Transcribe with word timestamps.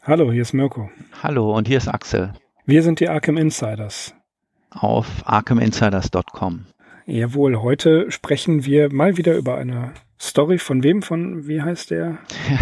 Hallo, 0.03 0.31
hier 0.31 0.43
ist 0.43 0.53
Mirko. 0.53 0.91
Hallo, 1.23 1.57
und 1.57 1.69
hier 1.69 1.79
ist 1.79 1.89
Axel. 1.89 2.35
Wir 2.67 2.83
sind 2.83 3.01
die 3.01 3.09
Arkham 3.09 3.39
Insiders. 3.39 4.13
Auf 4.71 5.07
arkhaminsiders.com. 5.25 6.67
Jawohl, 7.07 7.63
heute 7.63 8.11
sprechen 8.11 8.67
wir 8.67 8.93
mal 8.93 9.17
wieder 9.17 9.35
über 9.35 9.57
eine 9.57 9.95
Story 10.21 10.59
von 10.59 10.83
wem? 10.83 11.03
Von, 11.03 11.47
wie 11.47 11.63
heißt 11.63 11.91
der 11.91 12.19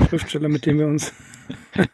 Schriftsteller, 0.08 0.48
mit 0.48 0.66
dem 0.66 0.78
wir 0.78 0.86
uns... 0.86 1.12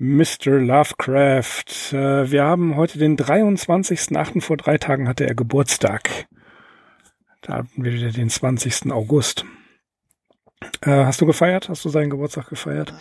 Mr. 0.00 0.60
Lovecraft. 0.60 1.92
Äh, 1.92 2.30
wir 2.30 2.44
haben 2.44 2.76
heute 2.76 2.98
den 2.98 3.16
23.8. 3.16 4.40
Vor 4.40 4.56
drei 4.56 4.78
Tagen 4.78 5.08
hatte 5.08 5.26
er 5.26 5.34
Geburtstag. 5.34 6.28
Da 7.40 7.54
hatten 7.54 7.84
wir 7.84 7.92
wieder 7.92 8.12
den 8.12 8.30
20. 8.30 8.92
August. 8.92 9.44
Äh, 10.82 11.04
hast 11.04 11.20
du 11.20 11.26
gefeiert? 11.26 11.68
Hast 11.68 11.84
du 11.84 11.88
seinen 11.88 12.10
Geburtstag 12.10 12.48
gefeiert? 12.48 12.94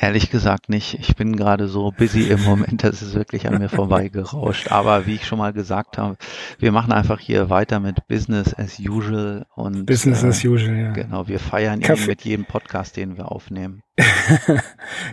Ehrlich 0.00 0.30
gesagt 0.30 0.68
nicht. 0.68 0.94
Ich 0.94 1.14
bin 1.14 1.36
gerade 1.36 1.68
so 1.68 1.92
busy 1.92 2.22
im 2.28 2.42
Moment, 2.42 2.82
das 2.82 3.02
ist 3.02 3.14
wirklich 3.14 3.46
an 3.46 3.58
mir 3.58 3.68
vorbeigerauscht. 3.68 4.72
Aber 4.72 5.06
wie 5.06 5.14
ich 5.14 5.26
schon 5.26 5.38
mal 5.38 5.52
gesagt 5.52 5.98
habe, 5.98 6.16
wir 6.58 6.72
machen 6.72 6.92
einfach 6.92 7.20
hier 7.20 7.50
weiter 7.50 7.78
mit 7.78 8.08
Business 8.08 8.54
as 8.58 8.80
usual 8.80 9.46
und 9.54 9.86
Business 9.86 10.24
äh, 10.24 10.28
as 10.28 10.44
usual, 10.44 10.76
ja. 10.76 10.92
Genau, 10.92 11.28
wir 11.28 11.38
feiern 11.38 11.80
Kaffee. 11.80 12.02
ihn 12.02 12.08
mit 12.08 12.22
jedem 12.22 12.44
Podcast, 12.44 12.96
den 12.96 13.16
wir 13.16 13.30
aufnehmen. 13.30 13.82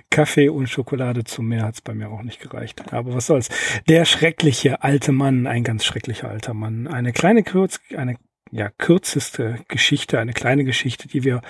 Kaffee 0.09 0.49
und 0.49 0.67
Schokolade 0.67 1.23
zum 1.23 1.47
Meer 1.47 1.64
hat's 1.64 1.81
bei 1.81 1.94
mir 1.94 2.09
auch 2.09 2.23
nicht 2.23 2.39
gereicht. 2.39 2.92
Aber 2.94 3.14
was 3.14 3.27
soll's. 3.27 3.49
Der 3.88 4.05
schreckliche 4.05 4.81
alte 4.81 5.11
Mann, 5.11 5.45
ein 5.45 5.64
ganz 5.64 5.86
schrecklicher 5.86 6.30
alter 6.30 6.53
Mann. 6.53 6.88
Eine 6.88 7.14
kleine 7.14 7.44
Kurz, 7.44 7.80
eine 7.95 8.16
ja, 8.52 8.69
kürzeste 8.78 9.59
Geschichte, 9.67 10.19
eine 10.19 10.33
kleine 10.33 10.64
Geschichte, 10.64 11.08
die 11.08 11.23
wir 11.23 11.42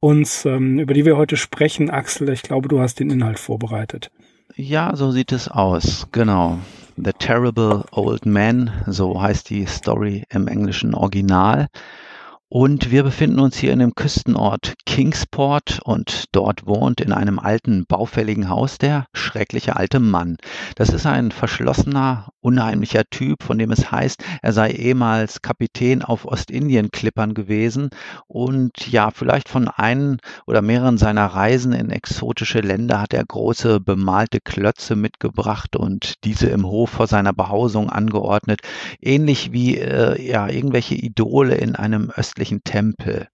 uns, 0.00 0.44
ähm, 0.44 0.78
über 0.78 0.94
die 0.94 1.04
wir 1.04 1.16
heute 1.16 1.36
sprechen. 1.36 1.90
Axel, 1.90 2.28
ich 2.28 2.42
glaube, 2.42 2.68
du 2.68 2.80
hast 2.80 3.00
den 3.00 3.10
Inhalt 3.10 3.38
vorbereitet. 3.38 4.10
Ja, 4.56 4.94
so 4.94 5.10
sieht 5.10 5.32
es 5.32 5.48
aus, 5.48 6.06
genau. 6.12 6.58
The 6.96 7.12
Terrible 7.12 7.84
Old 7.90 8.24
Man, 8.24 8.70
so 8.86 9.20
heißt 9.20 9.50
die 9.50 9.66
Story 9.66 10.24
im 10.30 10.46
englischen 10.46 10.94
Original. 10.94 11.66
Und 12.48 12.92
wir 12.92 13.02
befinden 13.02 13.40
uns 13.40 13.56
hier 13.56 13.72
in 13.72 13.80
dem 13.80 13.96
Küstenort 13.96 14.74
Kingsport 14.86 15.80
und 15.82 16.26
dort 16.30 16.66
wohnt 16.66 17.00
in 17.00 17.12
einem 17.12 17.40
alten, 17.40 17.84
baufälligen 17.84 18.48
Haus 18.48 18.78
der 18.78 19.06
schreckliche 19.12 19.74
alte 19.74 19.98
Mann. 19.98 20.36
Das 20.76 20.90
ist 20.90 21.04
ein 21.04 21.32
verschlossener, 21.32 22.28
unheimlicher 22.44 23.04
Typ, 23.10 23.42
von 23.42 23.58
dem 23.58 23.70
es 23.70 23.90
heißt, 23.90 24.22
er 24.42 24.52
sei 24.52 24.70
ehemals 24.70 25.42
Kapitän 25.42 26.02
auf 26.02 26.26
Ostindien-Klippern 26.26 27.34
gewesen 27.34 27.88
und 28.26 28.86
ja, 28.90 29.10
vielleicht 29.10 29.48
von 29.48 29.68
einem 29.68 30.18
oder 30.46 30.60
mehreren 30.60 30.98
seiner 30.98 31.26
Reisen 31.26 31.72
in 31.72 31.90
exotische 31.90 32.60
Länder 32.60 33.00
hat 33.00 33.14
er 33.14 33.24
große 33.24 33.80
bemalte 33.80 34.40
Klötze 34.40 34.94
mitgebracht 34.94 35.74
und 35.76 36.24
diese 36.24 36.48
im 36.48 36.66
Hof 36.66 36.90
vor 36.90 37.06
seiner 37.06 37.32
Behausung 37.32 37.88
angeordnet, 37.88 38.60
ähnlich 39.00 39.52
wie 39.52 39.78
äh, 39.78 40.20
ja, 40.22 40.48
irgendwelche 40.48 40.94
Idole 40.94 41.54
in 41.54 41.74
einem 41.76 42.10
östlichen 42.10 42.62
Tempel. 42.64 43.28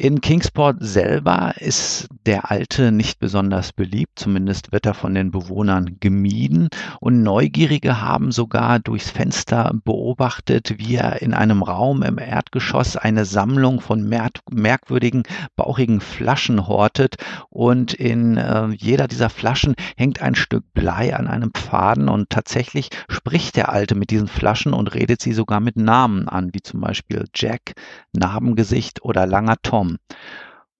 In 0.00 0.20
Kingsport 0.20 0.76
selber 0.78 1.54
ist 1.58 2.06
der 2.24 2.52
Alte 2.52 2.92
nicht 2.92 3.18
besonders 3.18 3.72
beliebt, 3.72 4.20
zumindest 4.20 4.70
wird 4.70 4.86
er 4.86 4.94
von 4.94 5.12
den 5.12 5.32
Bewohnern 5.32 5.96
gemieden. 5.98 6.68
Und 7.00 7.24
Neugierige 7.24 8.00
haben 8.00 8.30
sogar 8.30 8.78
durchs 8.78 9.10
Fenster 9.10 9.72
beobachtet, 9.82 10.74
wie 10.78 10.94
er 10.94 11.20
in 11.20 11.34
einem 11.34 11.64
Raum 11.64 12.04
im 12.04 12.16
Erdgeschoss 12.16 12.96
eine 12.96 13.24
Sammlung 13.24 13.80
von 13.80 14.08
merkwürdigen, 14.08 15.24
bauchigen 15.56 16.00
Flaschen 16.00 16.68
hortet. 16.68 17.16
Und 17.50 17.92
in 17.92 18.36
äh, 18.36 18.68
jeder 18.68 19.08
dieser 19.08 19.30
Flaschen 19.30 19.74
hängt 19.96 20.22
ein 20.22 20.36
Stück 20.36 20.62
Blei 20.74 21.16
an 21.16 21.26
einem 21.26 21.50
Pfaden 21.50 22.08
und 22.08 22.30
tatsächlich 22.30 22.90
spricht 23.08 23.56
der 23.56 23.70
Alte 23.70 23.96
mit 23.96 24.10
diesen 24.10 24.28
Flaschen 24.28 24.74
und 24.74 24.94
redet 24.94 25.20
sie 25.20 25.32
sogar 25.32 25.58
mit 25.58 25.76
Namen 25.76 26.28
an, 26.28 26.50
wie 26.52 26.62
zum 26.62 26.82
Beispiel 26.82 27.24
Jack, 27.34 27.72
Narbengesicht 28.12 29.02
oder 29.02 29.26
Langer 29.26 29.56
Tom. 29.60 29.87
Raum. 29.88 29.98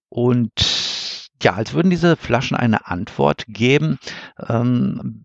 Und 0.09 1.29
ja, 1.43 1.55
als 1.55 1.73
würden 1.75 1.91
diese 1.91 2.17
Flaschen 2.17 2.57
eine 2.57 2.87
Antwort 2.87 3.45
geben, 3.47 3.99
ähm, 4.49 5.25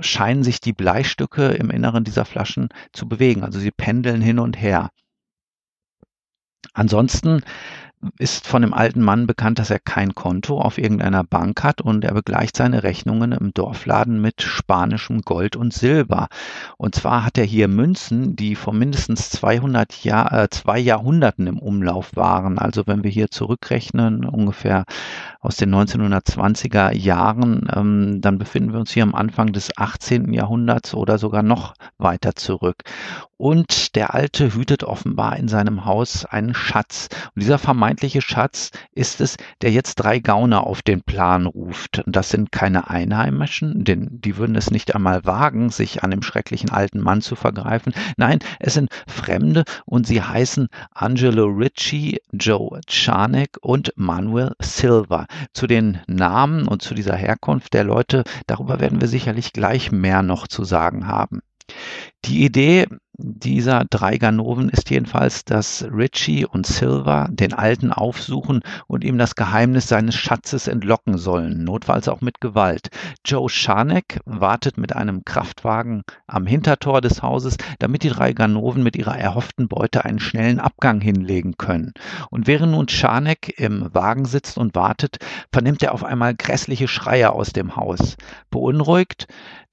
scheinen 0.00 0.44
sich 0.44 0.60
die 0.60 0.72
Bleistücke 0.72 1.48
im 1.48 1.70
Inneren 1.70 2.04
dieser 2.04 2.24
Flaschen 2.24 2.68
zu 2.92 3.08
bewegen. 3.08 3.42
Also 3.42 3.58
sie 3.58 3.70
pendeln 3.70 4.20
hin 4.20 4.38
und 4.38 4.60
her. 4.60 4.90
Ansonsten 6.72 7.42
ist 8.18 8.46
von 8.46 8.62
dem 8.62 8.74
alten 8.74 9.00
Mann 9.00 9.26
bekannt, 9.26 9.58
dass 9.58 9.70
er 9.70 9.78
kein 9.78 10.14
Konto 10.14 10.60
auf 10.60 10.78
irgendeiner 10.78 11.24
Bank 11.24 11.62
hat 11.62 11.80
und 11.80 12.04
er 12.04 12.14
begleicht 12.14 12.56
seine 12.56 12.82
Rechnungen 12.82 13.32
im 13.32 13.52
Dorfladen 13.52 14.20
mit 14.20 14.42
spanischem 14.42 15.22
Gold 15.22 15.56
und 15.56 15.72
Silber. 15.72 16.28
Und 16.76 16.94
zwar 16.94 17.24
hat 17.24 17.38
er 17.38 17.44
hier 17.44 17.68
Münzen, 17.68 18.36
die 18.36 18.54
vor 18.54 18.72
mindestens 18.72 19.30
200 19.30 20.04
Jahr, 20.04 20.32
äh, 20.32 20.48
zwei 20.50 20.78
Jahrhunderten 20.78 21.46
im 21.46 21.58
Umlauf 21.58 22.14
waren. 22.16 22.58
Also 22.58 22.86
wenn 22.86 23.02
wir 23.02 23.10
hier 23.10 23.30
zurückrechnen, 23.30 24.24
ungefähr 24.24 24.84
aus 25.40 25.56
den 25.56 25.70
1920er 25.70 26.92
Jahren, 26.92 27.68
ähm, 27.74 28.20
dann 28.20 28.38
befinden 28.38 28.72
wir 28.72 28.80
uns 28.80 28.90
hier 28.90 29.04
am 29.04 29.14
Anfang 29.14 29.52
des 29.52 29.76
18. 29.76 30.32
Jahrhunderts 30.32 30.94
oder 30.94 31.18
sogar 31.18 31.42
noch 31.42 31.74
weiter 31.98 32.34
zurück. 32.34 32.82
Und 33.38 33.94
der 33.96 34.14
Alte 34.14 34.54
hütet 34.54 34.82
offenbar 34.82 35.36
in 35.36 35.48
seinem 35.48 35.84
Haus 35.84 36.24
einen 36.24 36.54
Schatz. 36.54 37.08
Und 37.34 37.42
dieser 37.42 37.58
vermeintliche 37.86 38.20
Schatz 38.20 38.72
ist 38.96 39.20
es, 39.20 39.36
der 39.62 39.70
jetzt 39.70 39.94
drei 39.94 40.18
Gauner 40.18 40.66
auf 40.66 40.82
den 40.82 41.02
Plan 41.02 41.46
ruft. 41.46 42.02
Das 42.04 42.30
sind 42.30 42.50
keine 42.50 42.90
Einheimischen, 42.90 43.84
denn 43.84 44.08
die 44.10 44.38
würden 44.38 44.56
es 44.56 44.72
nicht 44.72 44.96
einmal 44.96 45.24
wagen, 45.24 45.70
sich 45.70 46.02
an 46.02 46.10
dem 46.10 46.22
schrecklichen 46.22 46.70
alten 46.70 46.98
Mann 46.98 47.20
zu 47.20 47.36
vergreifen. 47.36 47.94
Nein, 48.16 48.40
es 48.58 48.74
sind 48.74 48.90
Fremde 49.06 49.62
und 49.84 50.04
sie 50.04 50.20
heißen 50.20 50.66
Angelo 50.90 51.46
Ritchie, 51.46 52.18
Joe 52.32 52.80
Charnick 52.88 53.56
und 53.60 53.92
Manuel 53.94 54.56
Silva. 54.58 55.26
Zu 55.52 55.68
den 55.68 56.00
Namen 56.08 56.66
und 56.66 56.82
zu 56.82 56.92
dieser 56.92 57.14
Herkunft 57.14 57.72
der 57.72 57.84
Leute, 57.84 58.24
darüber 58.48 58.80
werden 58.80 59.00
wir 59.00 59.06
sicherlich 59.06 59.52
gleich 59.52 59.92
mehr 59.92 60.22
noch 60.22 60.48
zu 60.48 60.64
sagen 60.64 61.06
haben. 61.06 61.40
Die 62.24 62.44
Idee 62.44 62.86
dieser 63.18 63.84
drei 63.84 64.18
Ganoven 64.18 64.68
ist 64.68 64.90
jedenfalls, 64.90 65.44
dass 65.44 65.86
Richie 65.90 66.44
und 66.44 66.66
Silver 66.66 67.28
den 67.30 67.54
Alten 67.54 67.92
aufsuchen 67.92 68.60
und 68.86 69.04
ihm 69.04 69.16
das 69.16 69.34
Geheimnis 69.34 69.88
seines 69.88 70.14
Schatzes 70.14 70.68
entlocken 70.68 71.16
sollen, 71.16 71.64
notfalls 71.64 72.08
auch 72.08 72.20
mit 72.20 72.40
Gewalt. 72.40 72.88
Joe 73.24 73.48
Scharneck 73.48 74.20
wartet 74.26 74.76
mit 74.76 74.94
einem 74.94 75.24
Kraftwagen 75.24 76.02
am 76.26 76.46
Hintertor 76.46 77.00
des 77.00 77.22
Hauses, 77.22 77.56
damit 77.78 78.02
die 78.02 78.10
drei 78.10 78.32
Ganoven 78.32 78.82
mit 78.82 78.96
ihrer 78.96 79.18
erhofften 79.18 79.68
Beute 79.68 80.04
einen 80.04 80.18
schnellen 80.18 80.60
Abgang 80.60 81.00
hinlegen 81.00 81.56
können. 81.56 81.94
Und 82.30 82.46
während 82.46 82.72
nun 82.72 82.88
Scharneck 82.88 83.58
im 83.58 83.94
Wagen 83.94 84.26
sitzt 84.26 84.58
und 84.58 84.74
wartet, 84.74 85.18
vernimmt 85.52 85.82
er 85.82 85.94
auf 85.94 86.04
einmal 86.04 86.34
grässliche 86.34 86.88
Schreie 86.88 87.32
aus 87.32 87.52
dem 87.52 87.76
Haus. 87.76 88.16
Beunruhigt, 88.50 89.26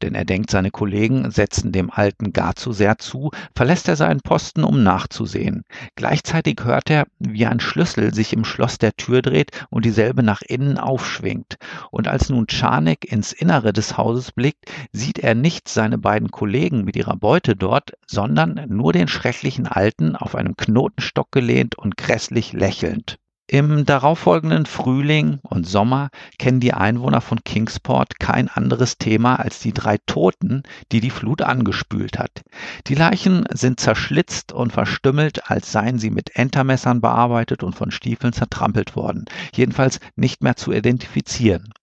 denn 0.03 0.15
er 0.15 0.25
denkt, 0.25 0.51
seine 0.51 0.69
Kollegen 0.69 1.31
setzen 1.31 1.71
dem 1.71 1.89
Alten 1.89 2.33
gar 2.33 2.55
zu 2.55 2.73
sehr 2.73 2.97
zu, 2.97 3.31
verlässt 3.55 3.87
er 3.87 3.95
seinen 3.95 4.19
Posten, 4.19 4.63
um 4.63 4.83
nachzusehen. 4.83 5.63
Gleichzeitig 5.95 6.59
hört 6.63 6.89
er, 6.89 7.05
wie 7.19 7.45
ein 7.45 7.61
Schlüssel 7.61 8.13
sich 8.13 8.33
im 8.33 8.43
Schloss 8.43 8.77
der 8.77 8.95
Tür 8.97 9.21
dreht 9.21 9.51
und 9.69 9.85
dieselbe 9.85 10.21
nach 10.21 10.41
innen 10.41 10.77
aufschwingt. 10.77 11.55
Und 11.89 12.07
als 12.07 12.29
nun 12.29 12.47
Czarnek 12.47 13.09
ins 13.09 13.31
Innere 13.31 13.71
des 13.71 13.97
Hauses 13.97 14.33
blickt, 14.33 14.65
sieht 14.91 15.19
er 15.19 15.35
nicht 15.35 15.69
seine 15.69 15.97
beiden 15.97 16.31
Kollegen 16.31 16.83
mit 16.83 16.97
ihrer 16.97 17.15
Beute 17.15 17.55
dort, 17.55 17.93
sondern 18.05 18.65
nur 18.67 18.91
den 18.91 19.07
schrecklichen 19.07 19.67
Alten 19.67 20.17
auf 20.17 20.35
einem 20.35 20.57
Knotenstock 20.57 21.31
gelehnt 21.31 21.77
und 21.77 21.95
grässlich 21.95 22.51
lächelnd. 22.51 23.19
Im 23.47 23.85
darauffolgenden 23.85 24.65
Frühling 24.65 25.39
und 25.43 25.67
Sommer 25.67 26.09
kennen 26.39 26.61
die 26.61 26.73
Einwohner 26.73 27.19
von 27.19 27.43
Kingsport 27.43 28.17
kein 28.17 28.47
anderes 28.47 28.97
Thema 28.97 29.35
als 29.35 29.59
die 29.59 29.73
drei 29.73 29.97
Toten, 30.05 30.63
die 30.93 31.01
die 31.01 31.09
Flut 31.09 31.41
angespült 31.41 32.17
hat. 32.19 32.43
Die 32.87 32.95
Leichen 32.95 33.45
sind 33.51 33.81
zerschlitzt 33.81 34.53
und 34.53 34.71
verstümmelt, 34.71 35.51
als 35.51 35.73
seien 35.73 35.99
sie 35.99 36.09
mit 36.09 36.37
Entermessern 36.37 37.01
bearbeitet 37.01 37.63
und 37.63 37.75
von 37.75 37.91
Stiefeln 37.91 38.31
zertrampelt 38.31 38.95
worden. 38.95 39.25
Jedenfalls 39.53 39.99
nicht 40.15 40.41
mehr 40.41 40.55
zu 40.55 40.71
identifizieren. 40.71 41.73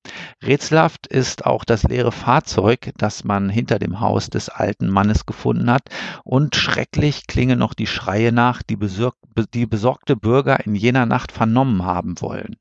Rätselhaft 0.42 1.06
ist 1.06 1.46
auch 1.46 1.64
das 1.64 1.84
leere 1.84 2.12
Fahrzeug, 2.12 2.92
das 2.96 3.24
man 3.24 3.50
hinter 3.50 3.78
dem 3.78 4.00
Haus 4.00 4.30
des 4.30 4.48
alten 4.48 4.88
Mannes 4.88 5.26
gefunden 5.26 5.70
hat, 5.70 5.88
und 6.24 6.56
schrecklich 6.56 7.26
klingen 7.26 7.58
noch 7.58 7.74
die 7.74 7.86
Schreie 7.86 8.32
nach, 8.32 8.62
die, 8.62 8.76
besorg 8.76 9.14
die 9.54 9.66
besorgte 9.66 10.16
Bürger 10.16 10.64
in 10.66 10.74
jener 10.74 11.06
Nacht 11.06 11.32
vernommen 11.32 11.84
haben 11.84 12.20
wollen. 12.20 12.56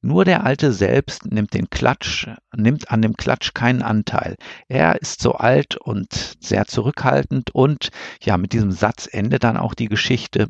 Nur 0.00 0.24
der 0.24 0.44
Alte 0.44 0.72
selbst 0.72 1.26
nimmt 1.26 1.54
den 1.54 1.70
Klatsch, 1.70 2.28
nimmt 2.56 2.90
an 2.90 3.02
dem 3.02 3.16
Klatsch 3.16 3.54
keinen 3.54 3.82
Anteil. 3.82 4.36
Er 4.68 5.00
ist 5.00 5.20
so 5.20 5.32
alt 5.32 5.76
und 5.76 6.36
sehr 6.40 6.66
zurückhaltend 6.66 7.54
und 7.54 7.90
ja, 8.22 8.36
mit 8.36 8.52
diesem 8.52 8.72
Satz 8.72 9.08
endet 9.10 9.44
dann 9.44 9.56
auch 9.56 9.74
die 9.74 9.88
Geschichte. 9.88 10.48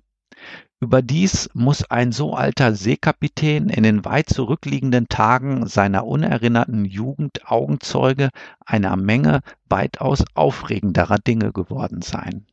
Überdies 0.80 1.48
muss 1.54 1.90
ein 1.90 2.12
so 2.12 2.34
alter 2.34 2.74
Seekapitän 2.74 3.68
in 3.68 3.84
den 3.84 4.04
weit 4.04 4.28
zurückliegenden 4.28 5.08
Tagen 5.08 5.66
seiner 5.66 6.06
unerinnerten 6.06 6.84
Jugend 6.84 7.46
Augenzeuge 7.46 8.30
einer 8.66 8.96
Menge 8.96 9.40
weitaus 9.68 10.24
aufregenderer 10.34 11.18
Dinge 11.18 11.52
geworden 11.52 12.02
sein. 12.02 12.46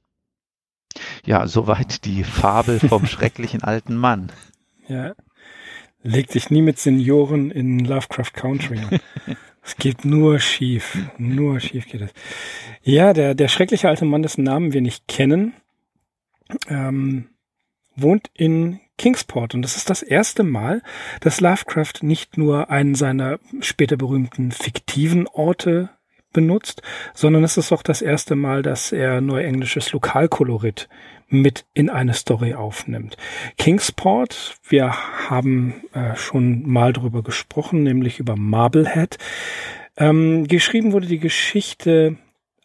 Ja, 1.25 1.47
soweit 1.47 2.05
die 2.05 2.23
Fabel 2.23 2.79
vom 2.79 3.05
schrecklichen 3.07 3.63
alten 3.63 3.95
Mann. 3.95 4.31
Ja. 4.87 5.13
Leg 6.03 6.29
dich 6.29 6.49
nie 6.49 6.61
mit 6.61 6.79
Senioren 6.79 7.51
in 7.51 7.79
Lovecraft 7.79 8.33
Country 8.33 8.79
an. 8.79 8.99
Es 9.63 9.75
geht 9.75 10.05
nur 10.05 10.39
schief. 10.39 10.97
Nur 11.19 11.59
schief 11.59 11.85
geht 11.87 12.01
es. 12.01 12.11
Ja, 12.81 13.13
der, 13.13 13.35
der 13.35 13.47
schreckliche 13.47 13.89
alte 13.89 14.05
Mann, 14.05 14.23
dessen 14.23 14.43
Namen 14.43 14.73
wir 14.73 14.81
nicht 14.81 15.07
kennen, 15.07 15.53
ähm, 16.67 17.29
wohnt 17.95 18.29
in 18.33 18.79
Kingsport 18.97 19.55
und 19.55 19.63
das 19.63 19.77
ist 19.77 19.89
das 19.89 20.03
erste 20.03 20.43
Mal, 20.43 20.81
dass 21.21 21.41
Lovecraft 21.41 22.01
nicht 22.01 22.37
nur 22.37 22.69
einen 22.69 22.95
seiner 22.95 23.39
später 23.61 23.97
berühmten 23.97 24.51
fiktiven 24.51 25.27
Orte 25.27 25.89
benutzt, 26.33 26.81
sondern 27.13 27.43
es 27.43 27.57
ist 27.57 27.71
auch 27.71 27.83
das 27.83 28.01
erste 28.01 28.35
Mal, 28.35 28.61
dass 28.61 28.91
er 28.91 29.21
neuenglisches 29.21 29.91
Lokalkolorit 29.91 30.87
mit 31.27 31.65
in 31.73 31.89
eine 31.89 32.13
Story 32.13 32.53
aufnimmt. 32.53 33.17
Kingsport, 33.57 34.55
wir 34.67 34.93
haben 35.29 35.83
äh, 35.93 36.15
schon 36.15 36.67
mal 36.69 36.93
drüber 36.93 37.23
gesprochen, 37.23 37.83
nämlich 37.83 38.19
über 38.19 38.35
Marblehead. 38.35 39.17
Ähm, 39.97 40.47
geschrieben 40.47 40.91
wurde 40.91 41.07
die 41.07 41.19
Geschichte 41.19 42.17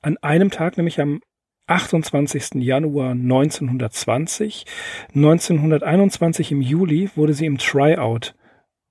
an 0.03 0.17
einem 0.19 0.51
Tag, 0.51 0.77
nämlich 0.77 1.01
am 1.01 1.21
28. 1.67 2.63
Januar 2.63 3.13
1920. 3.13 4.67
1921 5.15 6.53
im 6.53 6.63
Juli 6.63 7.11
wurde 7.17 7.35
sie 7.35 7.47
im 7.47 7.59
Tryout 7.59 8.35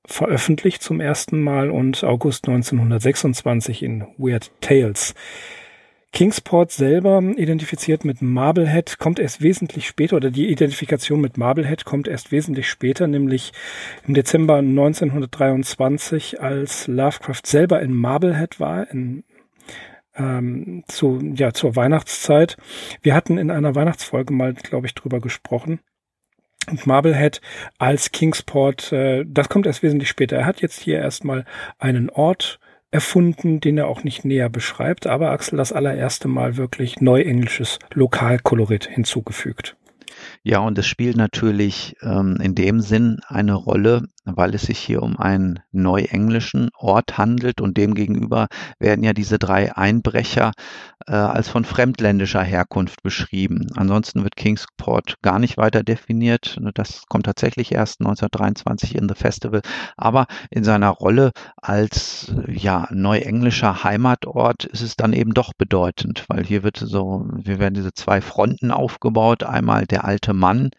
veröffentlicht 0.05 0.83
zum 0.83 0.99
ersten 0.99 1.41
Mal 1.41 1.69
und 1.69 2.03
August 2.03 2.47
1926 2.47 3.83
in 3.83 4.05
Weird 4.17 4.51
Tales. 4.61 5.15
Kingsport 6.15 6.71
selber 6.71 7.21
identifiziert 7.35 8.05
mit 8.05 8.21
Marblehead 8.21 8.99
kommt 8.99 9.19
erst 9.19 9.41
wesentlich 9.41 9.85
später 9.85 10.15
oder 10.15 10.31
die 10.31 10.49
Identifikation 10.49 11.19
mit 11.19 11.37
Marblehead 11.37 11.83
kommt 11.83 12.07
erst 12.07 12.31
wesentlich 12.31 12.69
später, 12.69 13.05
nämlich 13.05 13.51
im 14.07 14.13
Dezember 14.13 14.59
1923, 14.59 16.39
als 16.41 16.87
Lovecraft 16.87 17.41
selber 17.45 17.81
in 17.81 17.93
Marblehead 17.93 18.61
war, 18.61 18.89
in 18.89 19.25
ähm, 20.17 20.83
zu, 20.87 21.19
ja, 21.35 21.53
zur 21.53 21.75
Weihnachtszeit. 21.75 22.57
Wir 23.01 23.15
hatten 23.15 23.37
in 23.37 23.51
einer 23.51 23.75
Weihnachtsfolge 23.75 24.33
mal, 24.33 24.53
glaube 24.53 24.87
ich, 24.87 24.95
drüber 24.95 25.19
gesprochen. 25.19 25.79
Und 26.69 26.87
Marblehead 26.87 27.41
als 27.77 28.11
Kingsport, 28.11 28.91
äh, 28.91 29.23
das 29.27 29.49
kommt 29.49 29.67
erst 29.67 29.83
wesentlich 29.83 30.09
später. 30.09 30.37
Er 30.37 30.45
hat 30.45 30.61
jetzt 30.61 30.79
hier 30.79 30.97
erstmal 30.97 31.45
einen 31.77 32.09
Ort 32.09 32.59
erfunden, 32.91 33.59
den 33.59 33.77
er 33.77 33.87
auch 33.87 34.03
nicht 34.03 34.25
näher 34.25 34.49
beschreibt, 34.49 35.05
aber 35.05 35.31
Axel 35.31 35.57
das 35.57 35.73
allererste 35.73 36.27
Mal 36.27 36.57
wirklich 36.57 37.01
neuenglisches 37.01 37.77
Lokalkolorit 37.93 38.85
hinzugefügt. 38.85 39.75
Ja, 40.43 40.59
und 40.59 40.77
es 40.77 40.87
spielt 40.87 41.17
natürlich 41.17 41.95
ähm, 42.01 42.37
in 42.41 42.55
dem 42.55 42.79
Sinn 42.79 43.19
eine 43.27 43.53
Rolle, 43.53 44.07
weil 44.25 44.55
es 44.55 44.63
sich 44.63 44.79
hier 44.79 45.03
um 45.03 45.17
einen 45.17 45.59
neuenglischen 45.71 46.69
Ort 46.77 47.17
handelt 47.17 47.61
und 47.61 47.77
demgegenüber 47.77 48.47
werden 48.79 49.03
ja 49.03 49.13
diese 49.13 49.39
drei 49.39 49.75
Einbrecher 49.75 50.51
äh, 51.07 51.13
als 51.13 51.49
von 51.49 51.65
fremdländischer 51.65 52.41
Herkunft 52.41 53.03
beschrieben. 53.03 53.67
Ansonsten 53.75 54.23
wird 54.23 54.35
Kingsport 54.35 55.15
gar 55.21 55.39
nicht 55.39 55.57
weiter 55.57 55.83
definiert. 55.83 56.59
Das 56.73 57.03
kommt 57.07 57.25
tatsächlich 57.25 57.71
erst 57.71 58.01
1923 58.01 58.95
in 58.95 59.07
The 59.07 59.15
Festival, 59.15 59.61
aber 59.97 60.25
in 60.49 60.63
seiner 60.63 60.89
Rolle 60.89 61.31
als 61.57 62.33
ja 62.47 62.87
neuenglischer 62.91 63.83
Heimatort 63.83 64.65
ist 64.65 64.81
es 64.81 64.95
dann 64.95 65.13
eben 65.13 65.33
doch 65.33 65.53
bedeutend, 65.53 66.25
weil 66.27 66.43
hier 66.43 66.63
wird 66.63 66.77
so, 66.77 67.27
wir 67.33 67.59
werden 67.59 67.75
diese 67.75 67.93
zwei 67.93 68.21
Fronten 68.21 68.71
aufgebaut. 68.71 69.43
Einmal 69.43 69.85
der 69.85 70.05
alte 70.05 70.33
Mann, 70.33 70.71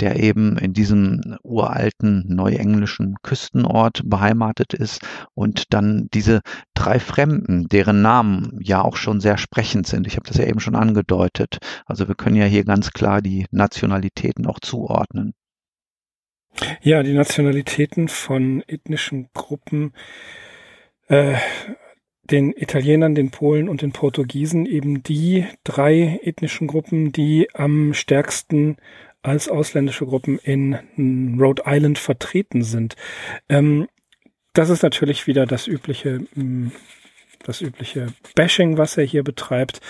der 0.00 0.20
eben 0.20 0.58
in 0.58 0.72
diesem 0.72 1.36
uralten 1.42 2.24
neuenglischen 2.28 3.16
Küstenort 3.22 4.02
beheimatet 4.04 4.74
ist 4.74 5.02
und 5.34 5.72
dann 5.72 6.08
diese 6.12 6.40
drei 6.74 6.98
Fremden, 6.98 7.68
deren 7.68 8.02
Namen 8.02 8.58
ja 8.60 8.82
auch 8.82 8.96
schon 8.96 9.20
sehr 9.20 9.38
sprechend 9.38 9.86
sind. 9.86 10.06
Ich 10.06 10.16
habe 10.16 10.26
das 10.26 10.36
ja 10.36 10.46
eben 10.46 10.60
schon 10.60 10.74
angedeutet. 10.74 11.58
Also 11.86 12.08
wir 12.08 12.14
können 12.14 12.36
ja 12.36 12.46
hier 12.46 12.64
ganz 12.64 12.90
klar 12.90 13.22
die 13.22 13.46
Nationalitäten 13.50 14.46
auch 14.46 14.60
zuordnen. 14.60 15.34
Ja, 16.82 17.02
die 17.02 17.14
Nationalitäten 17.14 18.08
von 18.08 18.62
ethnischen 18.66 19.28
Gruppen, 19.34 19.92
äh, 21.08 21.34
den 22.30 22.52
Italienern, 22.52 23.14
den 23.14 23.30
Polen 23.30 23.68
und 23.68 23.82
den 23.82 23.92
Portugiesen, 23.92 24.64
eben 24.66 25.02
die 25.02 25.46
drei 25.62 26.20
ethnischen 26.22 26.68
Gruppen, 26.68 27.12
die 27.12 27.48
am 27.54 27.92
stärksten 27.92 28.76
als 29.24 29.48
ausländische 29.48 30.06
Gruppen 30.06 30.38
in 30.38 31.38
Rhode 31.40 31.62
Island 31.66 31.98
vertreten 31.98 32.62
sind. 32.62 32.94
Ähm, 33.48 33.88
das 34.52 34.70
ist 34.70 34.82
natürlich 34.82 35.26
wieder 35.26 35.46
das 35.46 35.66
übliche, 35.66 36.20
mm, 36.34 36.70
das 37.42 37.60
übliche 37.60 38.08
Bashing, 38.34 38.78
was 38.78 38.96
er 38.96 39.04
hier 39.04 39.24
betreibt. 39.24 39.80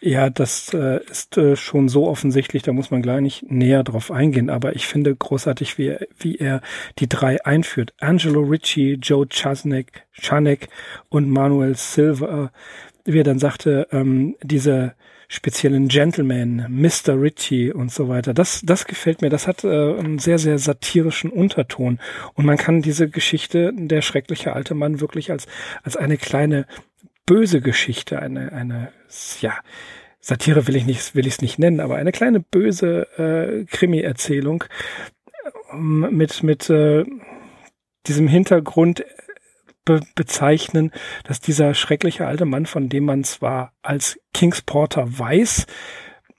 Ja, 0.00 0.28
das 0.28 0.74
äh, 0.74 1.00
ist 1.08 1.38
äh, 1.38 1.56
schon 1.56 1.88
so 1.88 2.06
offensichtlich, 2.06 2.62
da 2.62 2.72
muss 2.72 2.90
man 2.90 3.02
gleich 3.02 3.20
nicht 3.22 3.50
näher 3.50 3.82
drauf 3.82 4.10
eingehen, 4.10 4.50
aber 4.50 4.76
ich 4.76 4.86
finde 4.86 5.14
großartig, 5.16 5.78
wie 5.78 5.86
er, 5.86 6.06
wie 6.18 6.36
er 6.36 6.60
die 6.98 7.08
drei 7.08 7.42
einführt. 7.44 7.94
Angelo 7.98 8.42
Ricci, 8.42 8.98
Joe 9.00 9.26
Chasnek, 9.26 10.06
Chanek 10.12 10.68
und 11.08 11.30
Manuel 11.30 11.76
Silva, 11.76 12.52
wie 13.04 13.20
er 13.20 13.24
dann 13.24 13.38
sagte, 13.38 13.86
ähm, 13.90 14.36
diese 14.42 14.94
speziellen 15.28 15.88
Gentleman, 15.88 16.66
Mr. 16.68 17.20
Ritchie 17.20 17.72
und 17.72 17.90
so 17.90 18.08
weiter. 18.08 18.34
Das, 18.34 18.62
das 18.64 18.86
gefällt 18.86 19.22
mir. 19.22 19.30
Das 19.30 19.46
hat 19.46 19.64
äh, 19.64 19.68
einen 19.68 20.18
sehr, 20.18 20.38
sehr 20.38 20.58
satirischen 20.58 21.30
Unterton. 21.30 21.98
Und 22.34 22.44
man 22.44 22.56
kann 22.56 22.82
diese 22.82 23.08
Geschichte, 23.08 23.72
der 23.74 24.02
schreckliche 24.02 24.52
alte 24.52 24.74
Mann, 24.74 25.00
wirklich 25.00 25.30
als, 25.30 25.46
als 25.82 25.96
eine 25.96 26.16
kleine 26.16 26.66
böse 27.26 27.60
Geschichte, 27.60 28.20
eine, 28.20 28.52
eine, 28.52 28.92
ja, 29.40 29.58
Satire 30.20 30.66
will 30.66 30.76
ich 30.76 30.86
nicht, 30.86 31.14
will 31.14 31.26
ich 31.26 31.34
es 31.34 31.42
nicht 31.42 31.58
nennen, 31.58 31.80
aber 31.80 31.96
eine 31.96 32.10
kleine 32.10 32.40
böse 32.40 33.06
äh, 33.16 33.64
Krimi-Erzählung 33.64 34.64
ähm, 35.72 36.08
mit, 36.10 36.42
mit 36.42 36.68
äh, 36.68 37.04
diesem 38.06 38.26
Hintergrund 38.26 39.04
be 39.86 40.00
bezeichnen, 40.14 40.92
dass 41.24 41.40
dieser 41.40 41.72
schreckliche 41.72 42.26
alte 42.26 42.44
Mann, 42.44 42.66
von 42.66 42.90
dem 42.90 43.04
man 43.04 43.24
zwar 43.24 43.72
als 43.80 44.20
Kingsporter 44.34 45.18
weiß, 45.18 45.66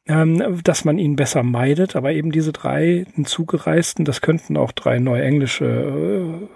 ähm, 0.08 0.62
dass 0.64 0.86
man 0.86 1.00
ihn 1.00 1.16
besser 1.16 1.42
meidet, 1.42 1.96
aber 1.96 2.12
eben 2.12 2.32
diese 2.32 2.54
drei 2.54 3.06
hinzugereisten, 3.16 4.06
das 4.06 4.22
könnten 4.22 4.56
auch 4.56 4.72
drei 4.72 5.00
neuenglische 5.00 6.48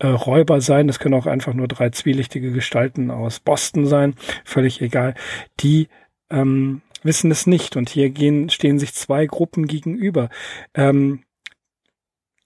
äh, 0.00 0.06
äh, 0.06 0.08
Räuber 0.08 0.60
sein, 0.60 0.86
das 0.86 0.98
können 0.98 1.14
auch 1.14 1.26
einfach 1.26 1.54
nur 1.54 1.68
drei 1.68 1.90
zwielichtige 1.90 2.52
Gestalten 2.52 3.10
aus 3.10 3.40
Boston 3.40 3.86
sein, 3.86 4.14
völlig 4.44 4.80
egal, 4.80 5.14
die 5.60 5.88
ähm, 6.30 6.82
wissen 7.02 7.30
es 7.30 7.46
nicht 7.46 7.76
und 7.76 7.88
hier 7.88 8.10
gehen, 8.10 8.48
stehen 8.48 8.78
sich 8.78 8.94
zwei 8.94 9.26
Gruppen 9.26 9.66
gegenüber. 9.66 10.28
Ähm, 10.74 11.24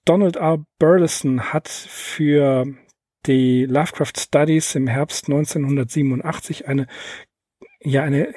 Donald 0.05 0.35
R. 0.35 0.63
Burleson 0.79 1.53
hat 1.53 1.67
für 1.67 2.65
die 3.27 3.65
Lovecraft 3.65 4.13
Studies 4.17 4.75
im 4.75 4.87
Herbst 4.87 5.27
1987 5.27 6.67
eine 6.67 6.87
ja, 7.79 8.03
eine 8.03 8.33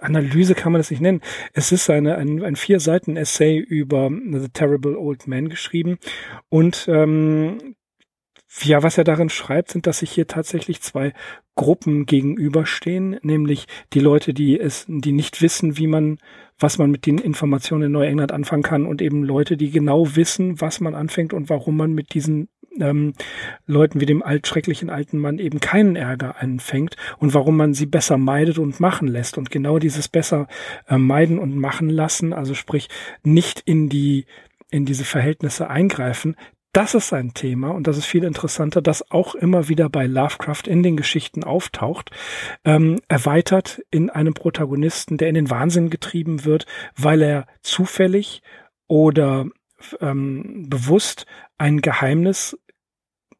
Analyse 0.00 0.54
kann 0.54 0.72
man 0.72 0.80
das 0.80 0.90
nicht 0.90 1.00
nennen. 1.00 1.20
Es 1.52 1.70
ist 1.70 1.88
eine, 1.88 2.16
ein, 2.16 2.42
ein 2.42 2.56
vier 2.56 2.80
Seiten 2.80 3.16
Essay 3.16 3.56
über 3.56 4.10
The 4.10 4.48
Terrible 4.48 4.98
Old 4.98 5.28
Man 5.28 5.48
geschrieben 5.48 5.98
und 6.48 6.86
ähm, 6.88 7.76
ja, 8.62 8.82
was 8.82 8.98
er 8.98 9.04
darin 9.04 9.30
schreibt, 9.30 9.70
sind, 9.70 9.86
dass 9.86 9.98
sich 9.98 10.10
hier 10.10 10.26
tatsächlich 10.26 10.80
zwei 10.80 11.12
Gruppen 11.56 12.06
gegenüberstehen, 12.06 13.18
nämlich 13.22 13.66
die 13.92 14.00
Leute, 14.00 14.34
die 14.34 14.58
es, 14.58 14.86
die 14.88 15.12
nicht 15.12 15.42
wissen, 15.42 15.76
wie 15.78 15.86
man, 15.86 16.18
was 16.58 16.78
man 16.78 16.90
mit 16.90 17.06
den 17.06 17.18
Informationen 17.18 17.84
in 17.84 17.92
Neuengland 17.92 18.32
anfangen 18.32 18.62
kann 18.62 18.86
und 18.86 19.02
eben 19.02 19.24
Leute, 19.24 19.56
die 19.56 19.70
genau 19.70 20.16
wissen, 20.16 20.60
was 20.60 20.80
man 20.80 20.94
anfängt 20.94 21.32
und 21.32 21.48
warum 21.48 21.76
man 21.76 21.92
mit 21.92 22.14
diesen 22.14 22.48
ähm, 22.80 23.14
Leuten 23.66 24.00
wie 24.00 24.06
dem 24.06 24.22
altschrecklichen 24.22 24.90
alten 24.90 25.18
Mann 25.18 25.38
eben 25.38 25.60
keinen 25.60 25.96
Ärger 25.96 26.36
einfängt 26.36 26.96
und 27.18 27.34
warum 27.34 27.56
man 27.56 27.74
sie 27.74 27.86
besser 27.86 28.18
meidet 28.18 28.58
und 28.58 28.80
machen 28.80 29.08
lässt. 29.08 29.38
Und 29.38 29.50
genau 29.50 29.78
dieses 29.78 30.08
besser 30.08 30.48
äh, 30.88 30.98
meiden 30.98 31.38
und 31.38 31.56
machen 31.56 31.88
lassen, 31.88 32.32
also 32.32 32.54
sprich 32.54 32.88
nicht 33.22 33.60
in 33.60 33.88
die 33.88 34.26
in 34.70 34.86
diese 34.86 35.04
Verhältnisse 35.04 35.70
eingreifen, 35.70 36.34
das 36.74 36.94
ist 36.94 37.12
ein 37.12 37.34
Thema 37.34 37.70
und 37.70 37.86
das 37.86 37.96
ist 37.96 38.04
viel 38.04 38.24
interessanter, 38.24 38.82
das 38.82 39.10
auch 39.10 39.34
immer 39.34 39.68
wieder 39.68 39.88
bei 39.88 40.06
Lovecraft 40.06 40.64
in 40.66 40.82
den 40.82 40.96
Geschichten 40.96 41.44
auftaucht, 41.44 42.10
ähm, 42.64 43.00
erweitert 43.08 43.80
in 43.90 44.10
einem 44.10 44.34
Protagonisten, 44.34 45.16
der 45.16 45.28
in 45.28 45.36
den 45.36 45.50
Wahnsinn 45.50 45.88
getrieben 45.88 46.44
wird, 46.44 46.66
weil 46.96 47.22
er 47.22 47.46
zufällig 47.62 48.42
oder 48.88 49.46
ähm, 50.00 50.66
bewusst 50.68 51.26
ein 51.58 51.80
Geheimnis 51.80 52.58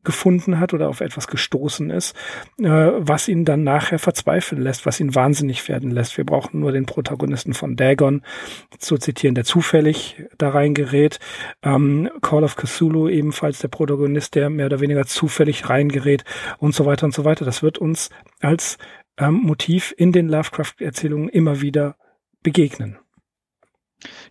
gefunden 0.05 0.61
hat 0.61 0.75
oder 0.75 0.89
auf 0.89 1.01
etwas 1.01 1.27
gestoßen 1.27 1.91
ist, 1.91 2.15
äh, 2.59 2.65
was 2.69 3.29
ihn 3.29 3.45
dann 3.45 3.65
nachher 3.65 3.99
verzweifeln 3.99 4.63
lässt, 4.63 4.87
was 4.87 5.01
ihn 5.01 5.15
wahnsinnig 5.15 5.69
werden 5.69 5.91
lässt. 5.91 6.17
Wir 6.17 6.25
brauchen 6.25 6.61
nur 6.61 6.73
den 6.73 6.87
Protagonisten 6.87 7.55
von 7.55 7.77
Dagon 7.77 8.23
zu 8.79 8.99
zitieren, 8.99 9.35
der 9.35 9.45
zufällig 9.45 10.23
da 10.39 10.51
reingerät. 10.51 11.19
Ähm, 11.63 12.11
Call 12.23 12.45
of 12.45 12.57
Cthulhu 12.57 13.09
ebenfalls 13.09 13.59
der 13.59 13.69
Protagonist, 13.69 14.35
der 14.35 14.51
mehr 14.51 14.67
oder 14.67 14.81
weniger 14.81 15.07
zufällig 15.07 15.69
reingerät 15.69 16.25
und 16.59 16.75
so 16.75 16.87
weiter 16.87 17.07
und 17.07 17.15
so 17.15 17.25
weiter. 17.25 17.45
Das 17.45 17.63
wird 17.63 17.79
uns 17.79 18.11
als 18.41 18.79
ähm, 19.19 19.35
Motiv 19.35 19.95
in 19.97 20.13
den 20.13 20.29
Lovecraft-Erzählungen 20.29 21.29
immer 21.29 21.61
wieder 21.61 21.97
begegnen. 22.43 22.99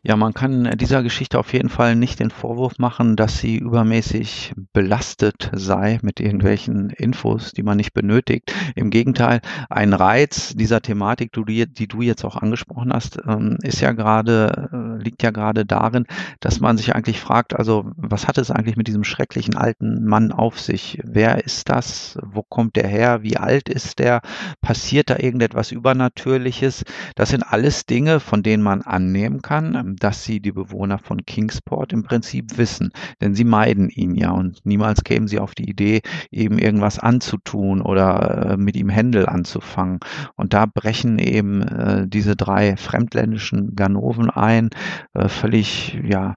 Ja, 0.06 0.18
man 0.18 0.34
kann 0.34 0.70
dieser 0.78 1.02
Geschichte 1.02 1.40
auf 1.40 1.54
jeden 1.54 1.70
Fall 1.70 1.96
nicht 1.96 2.20
den 2.20 2.30
Vorwurf 2.30 2.78
machen, 2.78 3.16
dass 3.16 3.40
sie 3.40 3.56
übermäßig 3.56 4.54
belastet 4.74 5.50
sei 5.54 6.00
mit 6.02 6.20
irgendwelchen 6.20 6.90
Infos, 6.90 7.54
die 7.54 7.64
man 7.64 7.78
nicht 7.78 7.94
benötigt. 7.94 8.54
Im 8.76 8.90
Gegenteil, 8.90 9.40
ein 9.70 9.94
Reiz 9.94 10.56
dieser 10.56 10.82
Thematik, 10.82 11.32
die, 11.32 11.88
du 11.88 12.02
jetzt 12.02 12.26
auch 12.26 12.36
angesprochen 12.36 12.92
hast, 12.92 13.18
ähm, 13.26 13.58
ist 13.62 13.80
ja 13.80 13.94
gerade, 13.94 14.70
äh, 14.74 15.02
liegt 15.02 15.24
ja 15.24 15.32
gerade 15.32 15.66
darin, 15.66 16.06
dass 16.42 16.60
man 16.60 16.78
sich 16.78 16.94
eigentlich 16.94 17.22
fragt, 17.22 17.56
also 17.56 17.90
was 17.96 18.28
hat 18.28 18.38
es 18.38 18.52
eigentlich 18.52 18.76
mit 18.76 18.88
diesem 18.88 19.06
schrecklichen 19.06 19.56
alten 19.56 20.04
Mann 20.06 20.34
auf 20.34 20.60
sich? 20.60 21.00
Wer 21.04 21.46
ist 21.46 21.70
das? 21.70 22.18
Wo 22.22 22.44
kommt 22.44 22.76
der 22.76 22.88
her? 22.88 23.24
Wie 23.24 23.38
alt 23.38 23.70
ist 23.70 24.00
der? 24.00 24.22
Passiert 24.62 25.10
da 25.10 25.18
irgendetwas 25.18 25.72
Übernatürliches? 25.72 26.84
Das 27.16 27.30
sind 27.30 27.44
alles 27.44 27.86
Dinge, 27.86 28.20
von 28.20 28.44
denen 28.44 28.64
man 28.64 28.82
annehmen 28.82 29.42
kann, 29.42 29.63
kann, 29.64 29.76
ähm, 29.76 29.96
dass 29.98 30.24
sie 30.24 30.40
die 30.40 30.52
Bewohner 30.52 30.98
von 30.98 31.26
Kingsport 31.26 31.94
im 31.94 32.04
Prinzip 32.04 32.58
wissen, 32.58 32.92
denn 33.22 33.36
sie 33.36 33.44
meiden 33.44 33.90
ihn 33.90 34.16
ja 34.16 34.32
und 34.32 34.66
niemals 34.66 35.04
kämen 35.04 35.28
sie 35.28 35.40
auf 35.40 35.56
die 35.56 35.70
Idee, 35.70 36.02
eben 36.32 36.58
irgendwas 36.60 37.00
anzutun 37.00 37.82
oder 37.82 38.52
äh, 38.52 38.58
mit 38.58 38.76
ihm 38.76 38.90
Händel 38.90 39.28
anzufangen. 39.28 40.00
Und 40.36 40.54
da 40.54 40.66
brechen 40.66 41.20
eben 41.20 41.62
äh, 41.62 42.08
diese 42.08 42.36
drei 42.36 42.78
fremdländischen 42.78 43.76
Ganoven 43.76 44.30
ein, 44.30 44.70
äh, 45.14 45.28
völlig, 45.28 46.00
ja, 46.04 46.36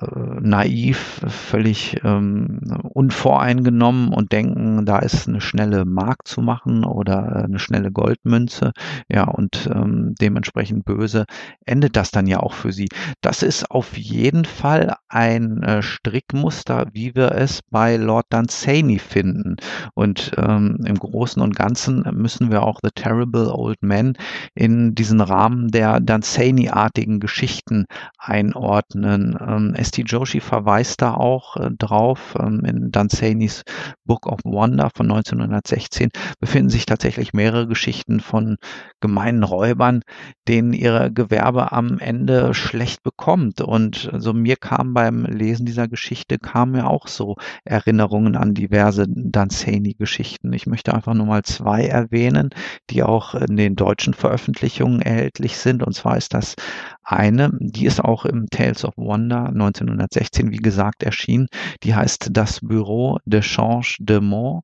äh, 0.00 0.40
naiv, 0.40 1.20
völlig 1.26 2.00
ähm, 2.04 2.60
unvoreingenommen 2.82 4.12
und 4.12 4.32
denken, 4.32 4.84
da 4.86 4.98
ist 4.98 5.28
eine 5.28 5.40
schnelle 5.40 5.84
Mark 5.84 6.26
zu 6.26 6.42
machen 6.42 6.84
oder 6.84 7.44
eine 7.44 7.58
schnelle 7.58 7.90
Goldmünze. 7.90 8.72
Ja, 9.08 9.24
und 9.24 9.68
ähm, 9.72 10.14
dementsprechend 10.20 10.84
böse 10.84 11.24
endet 11.66 11.96
das 11.96 12.10
dann 12.10 12.26
ja 12.30 12.40
auch 12.40 12.54
für 12.54 12.72
sie. 12.72 12.88
Das 13.20 13.42
ist 13.42 13.70
auf 13.70 13.96
jeden 13.96 14.44
Fall 14.44 14.96
ein 15.08 15.62
äh, 15.62 15.82
Strickmuster, 15.82 16.86
wie 16.92 17.14
wir 17.14 17.32
es 17.32 17.60
bei 17.70 17.96
Lord 17.96 18.26
Dunsany 18.30 18.98
finden. 18.98 19.56
Und 19.94 20.32
ähm, 20.38 20.78
im 20.86 20.98
Großen 20.98 21.42
und 21.42 21.56
Ganzen 21.56 22.04
müssen 22.12 22.50
wir 22.50 22.62
auch 22.62 22.80
The 22.82 22.90
Terrible 22.94 23.50
Old 23.52 23.82
Man 23.82 24.14
in 24.54 24.94
diesen 24.94 25.20
Rahmen 25.20 25.68
der 25.68 26.00
Dunsany-artigen 26.00 27.20
Geschichten 27.20 27.86
einordnen. 28.18 29.36
Ähm, 29.40 29.74
S.T. 29.74 30.02
Joshi 30.02 30.40
verweist 30.40 31.02
da 31.02 31.14
auch 31.14 31.56
äh, 31.56 31.70
drauf. 31.78 32.34
Ähm, 32.38 32.64
in 32.64 32.90
Danzanis 32.90 33.62
Book 34.04 34.26
of 34.26 34.40
Wonder 34.44 34.90
von 34.94 35.10
1916 35.10 36.10
befinden 36.40 36.70
sich 36.70 36.86
tatsächlich 36.86 37.32
mehrere 37.32 37.66
Geschichten 37.66 38.20
von 38.20 38.56
gemeinen 39.00 39.42
Räubern, 39.42 40.02
denen 40.48 40.72
ihre 40.72 41.12
Gewerbe 41.12 41.72
am 41.72 41.98
Ende 41.98 42.19
schlecht 42.52 43.02
bekommt. 43.02 43.60
Und 43.60 43.96
so 43.96 44.10
also 44.10 44.32
mir 44.32 44.56
kam 44.56 44.94
beim 44.94 45.24
Lesen 45.24 45.66
dieser 45.66 45.88
Geschichte 45.88 46.38
kamen 46.38 46.72
mir 46.72 46.88
auch 46.88 47.08
so 47.08 47.36
Erinnerungen 47.64 48.36
an 48.36 48.54
diverse 48.54 49.06
Danzani-Geschichten. 49.08 50.52
Ich 50.52 50.66
möchte 50.66 50.94
einfach 50.94 51.14
nur 51.14 51.26
mal 51.26 51.42
zwei 51.42 51.86
erwähnen, 51.86 52.50
die 52.90 53.02
auch 53.02 53.34
in 53.34 53.56
den 53.56 53.76
deutschen 53.76 54.14
Veröffentlichungen 54.14 55.02
erhältlich 55.02 55.56
sind. 55.56 55.82
Und 55.82 55.94
zwar 55.94 56.16
ist 56.16 56.32
das 56.34 56.54
eine, 57.02 57.50
die 57.58 57.86
ist 57.86 58.02
auch 58.04 58.24
im 58.24 58.46
Tales 58.50 58.84
of 58.84 58.96
Wonder 58.96 59.46
1916, 59.46 60.50
wie 60.52 60.58
gesagt, 60.58 61.02
erschienen. 61.02 61.48
Die 61.82 61.94
heißt 61.94 62.28
das 62.32 62.60
Bureau 62.60 63.18
de 63.24 63.40
Change 63.40 63.96
de 64.00 64.20
Mont, 64.20 64.62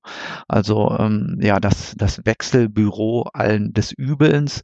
also 0.48 0.96
ähm, 0.98 1.38
ja, 1.40 1.58
das, 1.58 1.94
das 1.96 2.24
Wechselbüro 2.24 3.28
allen 3.32 3.72
des 3.72 3.92
Übelns 3.92 4.62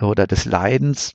oder 0.00 0.26
des 0.26 0.44
Leidens 0.44 1.14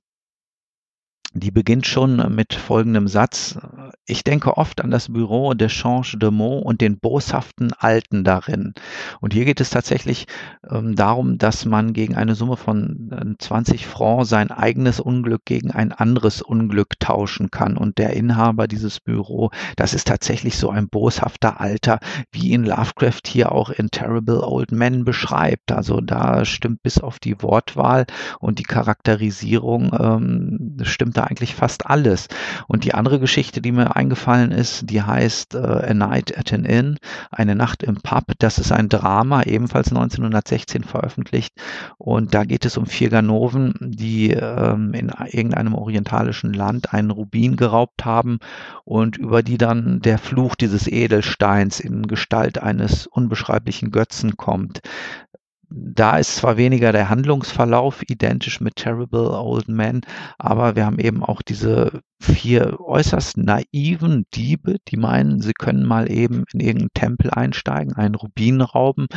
die 1.33 1.51
beginnt 1.51 1.86
schon 1.86 2.33
mit 2.33 2.53
folgendem 2.53 3.07
Satz. 3.07 3.57
Ich 4.05 4.24
denke 4.24 4.58
oft 4.58 4.81
an 4.81 4.91
das 4.91 5.12
Büro 5.12 5.53
de 5.53 5.67
Change 5.67 6.17
de 6.17 6.31
Mont 6.31 6.65
und 6.65 6.81
den 6.81 7.00
boshaften 7.00 7.74
Alten 7.74 8.24
darin. 8.24 8.74
Und 9.22 9.34
hier 9.34 9.46
geht 9.46 9.62
es 9.62 9.69
tatsächlich 9.69 10.25
ähm, 10.69 10.96
darum, 10.96 11.38
dass 11.38 11.65
man 11.65 11.93
gegen 11.93 12.15
eine 12.15 12.36
Summe 12.36 12.58
von 12.58 13.36
20 13.39 13.81
äh, 13.81 13.86
Francs 13.86 14.29
sein 14.29 14.51
eigenes 14.51 15.00
Unglück 15.00 15.46
gegen 15.46 15.72
ein 15.72 15.91
anderes 15.91 16.41
Unglück 16.41 17.00
tauschen 17.00 17.51
kann. 17.51 17.77
Und 17.77 17.98
der 17.98 18.13
Inhaber 18.13 18.67
dieses 18.67 19.00
Büro, 19.00 19.51
das 19.75 19.93
ist 19.93 20.08
tatsächlich 20.08 20.58
so 20.58 20.69
ein 20.69 20.89
boshafter 20.89 21.60
Alter, 21.60 22.00
wie 22.31 22.50
ihn 22.51 22.63
Lovecraft 22.63 23.22
hier 23.27 23.51
auch 23.51 23.69
in 23.69 23.91
Terrible 23.91 24.43
Old 24.43 24.72
Men 24.72 25.05
beschreibt. 25.05 25.72
Also 25.72 26.01
da 26.01 26.46
stimmt 26.46 26.84
bis 26.84 27.00
auf 27.00 27.19
die 27.19 27.41
Wortwahl 27.41 28.05
und 28.39 28.60
die 28.60 28.63
Charakterisierung 28.63 29.91
ähm, 30.00 30.77
stimmt 30.84 31.17
da 31.17 31.24
eigentlich 31.24 31.55
fast 31.55 31.88
alles. 31.88 32.27
Und 32.67 32.84
die 32.84 32.93
andere 32.93 33.19
Geschichte, 33.19 33.62
die 33.62 33.72
mir 33.72 33.78
eingefallen 33.88 34.51
ist, 34.51 34.89
die 34.89 35.01
heißt 35.01 35.55
äh, 35.55 35.57
A 35.57 35.93
Night 35.93 36.38
at 36.38 36.53
an 36.53 36.65
Inn, 36.65 36.98
eine 37.31 37.55
Nacht 37.55 37.83
im 37.83 37.95
Pub. 37.95 38.24
Das 38.39 38.57
ist 38.57 38.71
ein 38.71 38.89
Drama, 38.89 39.43
ebenfalls 39.43 39.89
1916 39.89 40.83
veröffentlicht. 40.83 41.53
Und 41.98 42.33
da 42.33 42.43
geht 42.43 42.65
es 42.65 42.77
um 42.77 42.86
vier 42.86 43.09
Ganoven, 43.09 43.74
die 43.79 44.31
ähm, 44.31 44.93
in 44.93 45.12
irgendeinem 45.31 45.75
orientalischen 45.75 46.53
Land 46.53 46.93
einen 46.93 47.12
Rubin 47.12 47.55
geraubt 47.55 48.05
haben 48.05 48.39
und 48.83 49.17
über 49.17 49.43
die 49.43 49.57
dann 49.57 50.01
der 50.01 50.17
Fluch 50.17 50.55
dieses 50.55 50.88
Edelsteins 50.88 51.79
in 51.79 52.07
Gestalt 52.07 52.62
eines 52.62 53.07
unbeschreiblichen 53.07 53.91
Götzen 53.91 54.38
kommt. 54.38 54.81
Da 55.71 56.17
ist 56.17 56.38
zwar 56.38 56.57
weniger 56.57 56.91
der 56.91 57.09
Handlungsverlauf 57.09 58.01
identisch 58.09 58.59
mit 58.59 58.75
Terrible 58.75 59.29
Old 59.29 59.67
Men, 59.67 60.01
aber 60.39 60.75
wir 60.75 60.86
haben 60.86 60.98
eben 60.98 61.24
auch 61.24 61.43
diese 61.43 62.01
vier 62.22 62.80
äußerst 62.82 63.38
naiven 63.38 64.26
Diebe, 64.34 64.78
die 64.88 64.98
meinen, 64.98 65.42
sie 65.42 65.54
können 65.54 65.86
mal 65.86 66.12
eben 66.12 66.44
in 66.54 66.60
irgendeinen 66.60 66.94
Tempel 66.94 67.32
einsteigen, 67.32 67.94
einen 67.96 68.16
Rubin 68.16 68.62
rauben 68.62 69.08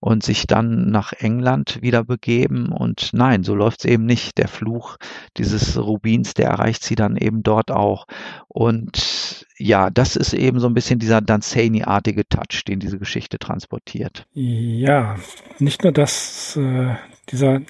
und 0.00 0.22
sich 0.22 0.46
dann 0.46 0.90
nach 0.90 1.12
England 1.12 1.82
wieder 1.82 2.04
begeben. 2.04 2.70
Und 2.70 3.10
nein, 3.12 3.42
so 3.42 3.54
läuft 3.54 3.80
es 3.80 3.90
eben 3.90 4.06
nicht. 4.06 4.38
Der 4.38 4.48
Fluch 4.48 4.96
dieses 5.36 5.76
Rubins, 5.76 6.34
der 6.34 6.50
erreicht 6.50 6.84
sie 6.84 6.94
dann 6.94 7.16
eben 7.16 7.42
dort 7.42 7.72
auch. 7.72 8.06
Und 8.46 9.46
ja, 9.58 9.90
das 9.90 10.14
ist 10.14 10.32
eben 10.32 10.60
so 10.60 10.68
ein 10.68 10.74
bisschen 10.74 11.00
dieser 11.00 11.20
Danzani-artige 11.20 12.28
Touch, 12.28 12.64
den 12.66 12.78
diese 12.78 12.98
Geschichte 12.98 13.38
transportiert. 13.38 14.26
Ja, 14.34 15.16
nicht 15.58 15.82
nur 15.82 15.92
das, 15.92 16.56
äh, 16.56 16.94
dieser, 17.30 17.60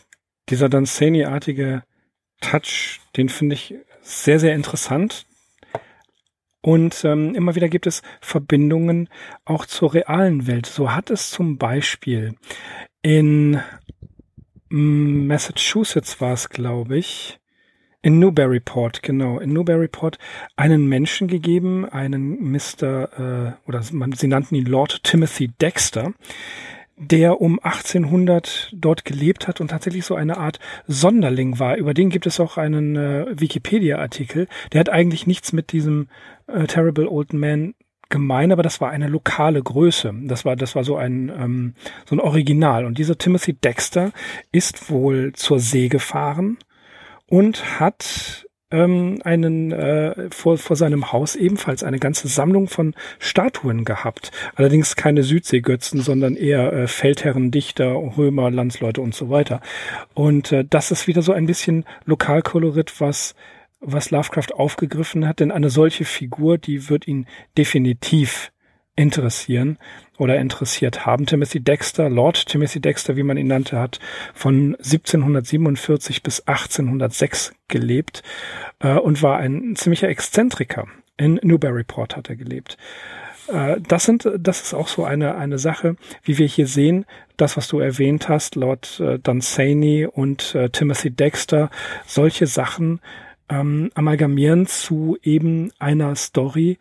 dieser 0.51 0.69
Danzani-artige 0.69 1.83
Touch, 2.41 3.01
den 3.17 3.31
finde 3.31 3.55
ich 3.55 3.75
sehr, 4.03 4.39
sehr 4.39 4.55
interessant. 4.55 5.27
Und 6.61 7.05
ähm, 7.05 7.35
immer 7.35 7.57
wieder 7.57 7.69
gibt 7.69 7.87
es 7.87 8.03
Verbindungen 8.21 9.09
auch 9.45 9.67
zur 9.67 9.95
realen 9.95 10.47
Welt. 10.47 10.67
So 10.67 10.93
hat 10.93 11.11
es 11.11 11.31
zum 11.31 11.59
Beispiel 11.59 12.37
in 13.03 13.61
Massachusetts 14.69 16.21
war 16.21 16.33
es, 16.33 16.49
glaube 16.49 16.97
ich, 16.97 17.41
in 18.01 18.19
Newburyport, 18.19 19.03
genau, 19.03 19.39
in 19.39 19.53
Newburyport 19.53 20.19
einen 20.57 20.87
Menschen 20.87 21.29
gegeben, 21.29 21.85
einen 21.85 22.51
Mr. 22.51 23.57
Äh, 23.63 23.69
oder 23.69 23.83
man, 23.93 24.13
sie 24.13 24.29
nannten 24.29 24.55
ihn 24.55 24.67
Lord 24.67 25.05
Timothy 25.05 25.49
Dexter, 25.49 26.13
der 27.11 27.41
um 27.41 27.59
1800 27.61 28.71
dort 28.75 29.05
gelebt 29.05 29.49
hat 29.49 29.61
und 29.61 29.69
tatsächlich 29.69 30.05
so 30.05 30.15
eine 30.15 30.37
Art 30.37 30.61
Sonderling 30.87 31.59
war. 31.59 31.77
Über 31.77 31.95
den 31.95 32.11
gibt 32.11 32.27
es 32.27 32.39
auch 32.39 32.57
einen 32.57 32.97
äh, 32.97 33.27
Wikipedia-Artikel. 33.33 34.47
Der 34.73 34.81
hat 34.81 34.89
eigentlich 34.89 35.27
nichts 35.27 35.53
mit 35.53 35.73
diesem 35.73 36.09
äh, 36.47 36.67
Terrible 36.67 37.09
Old 37.09 37.33
Man 37.33 37.75
gemein, 38.09 38.53
aber 38.53 38.63
das 38.63 38.81
war 38.81 38.91
eine 38.91 39.09
lokale 39.09 39.63
Größe. 39.63 40.15
Das 40.25 40.45
war, 40.45 40.55
das 40.55 40.77
war 40.77 40.85
so 40.85 40.97
ein, 40.97 41.31
ähm, 41.31 41.75
so 42.07 42.15
ein 42.15 42.21
Original. 42.21 42.85
Und 42.85 42.99
dieser 42.99 43.19
Timothy 43.19 43.55
Dexter 43.55 44.13
ist 44.53 44.91
wohl 44.91 45.33
zur 45.33 45.59
See 45.59 45.89
gefahren 45.89 46.59
und 47.27 47.81
hat 47.81 48.47
ähm, 48.73 49.21
einen 49.25 49.71
äh, 49.71 50.31
vor, 50.31 50.59
vor 50.59 50.77
seinem 50.77 51.13
Haus 51.13 51.37
ebenfalls 51.37 51.85
eine 51.85 51.99
ganze 51.99 52.29
Sammlung 52.29 52.69
von 52.69 52.95
Statuen 53.19 53.85
gehabt. 53.85 54.33
Allerdings 54.55 54.97
keine 54.97 55.23
Südseegötzen, 55.23 56.01
sondern 56.01 56.35
eher 56.35 56.73
äh, 56.73 56.87
Feldherren, 56.89 57.51
Dichter, 57.51 57.93
Römer, 57.95 58.51
Landsleute 58.51 59.01
und 59.01 59.15
so 59.15 59.31
weiter. 59.31 59.61
Und 60.15 60.51
äh, 60.53 60.65
das 60.69 60.91
ist 60.91 61.07
wieder 61.07 61.23
so 61.23 61.33
ein 61.33 61.47
bisschen 61.47 61.85
Lokalkolorit, 62.05 63.01
was 63.01 63.35
was 63.85 64.13
Lovecraft 64.13 64.55
aufgegriffen 64.55 65.27
hat, 65.27 65.41
denn 65.41 65.51
eine 65.51 65.69
solche 65.69 66.05
Figur, 66.05 66.57
die 66.57 66.89
wird 66.89 67.09
ihn 67.09 67.27
definitiv 67.59 68.53
interessieren 68.95 69.79
oder 70.23 70.39
interessiert 70.39 71.05
haben. 71.05 71.27
Timothy 71.27 71.59
Dexter, 71.59 72.09
Lord 72.09 72.47
Timothy 72.47 72.81
Dexter, 72.81 73.17
wie 73.17 73.25
man 73.25 73.37
ihn 73.37 73.49
nannte, 73.49 73.81
hat 73.81 73.99
von 74.35 74.77
1747 74.77 76.23
bis 76.23 76.47
1806 76.47 77.53
gelebt 77.67 78.23
äh, 78.79 78.95
und 78.95 79.21
war 79.21 79.39
ein 79.39 79.75
ziemlicher 79.75 80.09
Exzentriker. 80.09 80.87
In 81.17 81.41
Newburyport 81.43 82.17
hat 82.17 82.31
er 82.31 82.37
gelebt. 82.37 82.77
Äh, 83.49 83.81
das 83.81 84.05
sind, 84.05 84.31
das 84.39 84.63
ist 84.63 84.75
auch 84.75 84.87
so 84.87 85.05
eine, 85.05 85.35
eine 85.35 85.59
Sache, 85.59 85.97
wie 86.23 86.39
wir 86.39 86.47
hier 86.47 86.69
sehen, 86.69 87.05
das, 87.37 87.57
was 87.57 87.67
du 87.67 87.81
erwähnt 87.81 88.29
hast, 88.29 88.55
Lord 88.55 89.01
äh, 89.01 89.19
Dunsany 89.19 90.07
und 90.07 90.55
äh, 90.55 90.71
Timothy 90.71 91.11
Dexter, 91.11 91.69
solche 92.07 92.47
Sachen 92.47 93.01
ähm, 93.49 93.91
amalgamieren 93.95 94.67
zu 94.67 95.19
eben 95.21 95.73
einer 95.81 96.15
Story, 96.15 96.79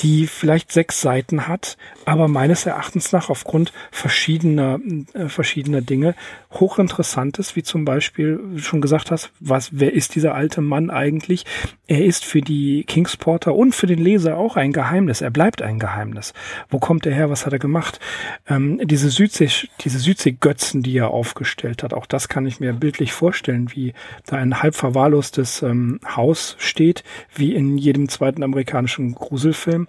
die 0.00 0.26
vielleicht 0.26 0.72
sechs 0.72 1.00
Seiten 1.00 1.46
hat, 1.46 1.76
aber 2.04 2.26
meines 2.26 2.66
Erachtens 2.66 3.12
nach 3.12 3.30
aufgrund 3.30 3.72
verschiedener, 3.92 4.80
äh, 5.12 5.28
verschiedener 5.28 5.82
Dinge 5.82 6.14
hochinteressant 6.52 7.38
ist, 7.38 7.54
wie 7.54 7.62
zum 7.62 7.84
Beispiel, 7.84 8.40
schon 8.56 8.80
gesagt 8.80 9.10
hast, 9.10 9.30
was, 9.40 9.70
wer 9.72 9.92
ist 9.92 10.14
dieser 10.16 10.34
alte 10.34 10.60
Mann 10.60 10.90
eigentlich? 10.90 11.46
Er 11.86 12.04
ist 12.04 12.24
für 12.24 12.40
die 12.40 12.84
Kingsporter 12.84 13.54
und 13.54 13.74
für 13.74 13.86
den 13.86 13.98
Leser 13.98 14.36
auch 14.36 14.56
ein 14.56 14.72
Geheimnis. 14.72 15.20
Er 15.20 15.30
bleibt 15.30 15.62
ein 15.62 15.78
Geheimnis. 15.78 16.32
Wo 16.70 16.78
kommt 16.78 17.06
er 17.06 17.14
her? 17.14 17.30
Was 17.30 17.46
hat 17.46 17.52
er 17.52 17.58
gemacht? 17.58 18.00
Ähm, 18.48 18.80
diese 18.84 19.10
Südsee, 19.10 19.48
diese 19.80 19.98
Südseegötzen, 19.98 20.82
die 20.82 20.96
er 20.96 21.10
aufgestellt 21.10 21.82
hat, 21.82 21.92
auch 21.94 22.06
das 22.06 22.28
kann 22.28 22.46
ich 22.46 22.58
mir 22.58 22.72
bildlich 22.72 23.12
vorstellen, 23.12 23.70
wie 23.74 23.94
da 24.26 24.36
ein 24.36 24.62
halb 24.62 24.74
verwahrlostes 24.74 25.62
ähm, 25.62 26.00
Haus 26.04 26.56
steht, 26.58 27.04
wie 27.34 27.54
in 27.54 27.78
jedem 27.78 28.08
zweiten 28.08 28.42
amerikanischen 28.42 29.14
Gruselfilm 29.14 29.83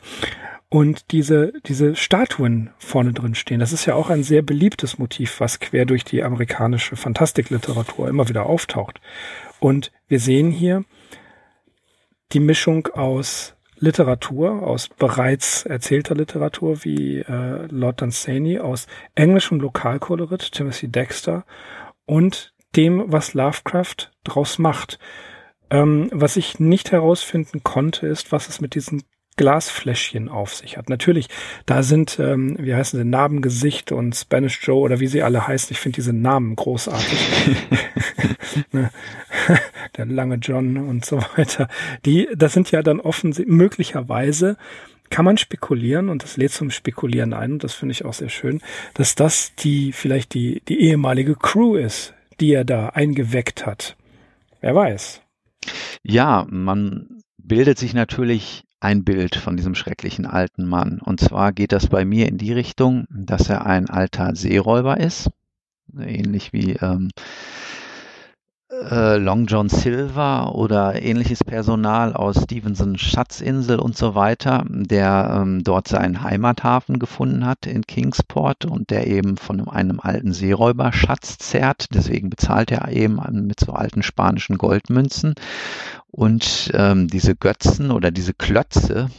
und 0.70 1.12
diese, 1.12 1.54
diese 1.66 1.96
Statuen 1.96 2.72
vorne 2.78 3.14
drin 3.14 3.36
stehen. 3.36 3.60
Das 3.60 3.72
ist 3.72 3.86
ja 3.86 3.96
auch 3.96 4.10
ein 4.10 4.24
sehr 4.24 4.42
beliebtes 4.42 4.98
Motiv, 4.98 5.40
was 5.40 5.60
quer 5.60 5.86
durch 5.86 6.04
die 6.04 6.24
amerikanische 6.24 6.96
Fantastikliteratur 6.96 8.10
immer 8.10 8.28
wieder 8.28 8.46
auftaucht. 8.46 9.00
Und 9.60 9.92
wir 10.08 10.20
sehen 10.20 10.52
hier 10.52 10.84
die 12.34 12.40
Mischung 12.40 12.88
aus 12.88 13.56
Literatur, 13.78 14.64
aus 14.64 14.90
bereits 14.90 15.64
erzählter 15.66 16.16
Literatur 16.16 16.84
wie 16.84 17.20
äh, 17.20 17.68
Lord 17.70 18.02
Dunsany, 18.02 18.60
aus 18.60 18.88
englischem 19.16 19.60
Lokalkolorit, 19.60 20.52
Timothy 20.52 20.88
Dexter 20.88 21.46
und 22.06 22.54
dem, 22.76 23.04
was 23.08 23.34
Lovecraft 23.34 24.12
draus 24.24 24.60
macht. 24.60 24.98
Ähm, 25.70 26.10
was 26.12 26.38
ich 26.38 26.60
nicht 26.60 26.92
herausfinden 26.92 27.64
konnte, 27.64 28.08
ist, 28.08 28.32
was 28.32 28.50
es 28.50 28.62
mit 28.62 28.76
diesen 28.76 29.04
Glasfläschchen 29.38 30.30
auf 30.30 30.54
sich 30.56 30.78
hat. 30.78 30.90
Natürlich, 30.90 31.28
da 31.66 31.84
sind, 31.84 32.20
ähm, 32.20 32.56
wie 32.60 32.74
heißen 32.74 32.98
sie, 32.98 33.06
Narbengesicht 33.06 33.92
und 33.92 34.16
Spanish 34.16 34.60
Joe 34.66 34.80
oder 34.80 35.00
wie 35.00 35.08
sie 35.08 35.24
alle 35.24 35.48
heißen. 35.48 35.70
Ich 35.72 35.80
finde 35.80 35.98
diese 35.98 36.14
Namen 36.14 36.56
großartig. 36.56 37.20
Ne? 38.72 38.90
Der 39.98 40.06
lange 40.06 40.36
John 40.36 40.78
und 40.78 41.04
so 41.04 41.18
weiter. 41.36 41.68
Die, 42.06 42.30
das 42.36 42.54
sind 42.54 42.72
ja 42.72 42.82
dann 42.82 43.02
offensichtlich, 43.02 43.54
möglicherweise 43.54 44.56
kann 45.10 45.26
man 45.26 45.38
spekulieren 45.38 46.10
und 46.10 46.24
das 46.24 46.38
lädt 46.38 46.52
zum 46.52 46.72
Spekulieren 46.72 47.34
ein 47.34 47.54
und 47.54 47.64
das 47.64 47.74
finde 47.74 47.92
ich 47.92 48.06
auch 48.06 48.14
sehr 48.14 48.30
schön, 48.30 48.62
dass 48.94 49.16
das 49.16 49.54
die, 49.56 49.92
vielleicht 49.92 50.34
die, 50.34 50.62
die 50.68 50.82
ehemalige 50.82 51.36
Crew 51.36 51.76
ist, 51.76 52.14
die 52.40 52.54
er 52.54 52.66
da 52.66 52.90
eingeweckt 52.90 53.66
hat. 53.66 53.98
Wer 54.62 54.76
weiß. 54.76 55.22
Ja, 56.04 56.48
man 56.50 57.22
bildet 57.38 57.78
sich 57.78 57.94
natürlich 57.94 58.64
ein 58.86 59.04
Bild 59.04 59.36
von 59.36 59.58
diesem 59.58 59.74
schrecklichen 59.74 60.28
alten 60.28 60.68
Mann. 60.68 61.02
Und 61.04 61.20
zwar 61.20 61.54
geht 61.54 61.72
das 61.72 61.88
bei 61.88 62.06
mir 62.06 62.28
in 62.28 62.38
die 62.38 62.54
Richtung, 62.54 63.08
dass 63.10 63.50
er 63.50 63.66
ein 63.66 63.90
alter 63.90 64.36
Seeräuber 64.36 65.00
ist, 65.00 65.32
ähnlich 65.98 66.54
wie 66.54 66.74
ähm, 66.74 67.10
äh, 68.72 69.18
Long 69.18 69.46
John 69.46 69.70
Silver 69.70 70.56
oder 70.56 71.02
ähnliches 71.02 71.44
Personal 71.44 72.14
aus 72.14 72.44
Stevenson 72.44 72.98
Schatzinsel 72.98 73.80
und 73.80 73.96
so 73.96 74.16
weiter, 74.16 74.64
der 74.68 75.40
ähm, 75.42 75.64
dort 75.64 75.88
seinen 75.88 76.24
Heimathafen 76.24 76.98
gefunden 77.00 77.46
hat 77.46 77.66
in 77.68 77.86
Kingsport 77.86 78.66
und 78.66 78.90
der 78.90 79.08
eben 79.08 79.38
von 79.38 79.68
einem 79.68 80.00
alten 80.00 80.34
Seeräuber 80.34 80.92
Schatz 80.94 81.38
zerrt. 81.38 81.88
Deswegen 81.94 82.30
bezahlt 82.30 82.72
er 82.72 82.92
eben 82.92 83.20
mit 83.46 83.60
so 83.60 83.74
alten 83.74 84.04
spanischen 84.04 84.58
Goldmünzen. 84.58 85.36
Und 86.10 86.72
ähm, 86.74 87.08
diese 87.08 87.36
Götzen 87.36 87.92
oder 87.92 88.10
diese 88.10 88.34
Klötze, 88.34 89.10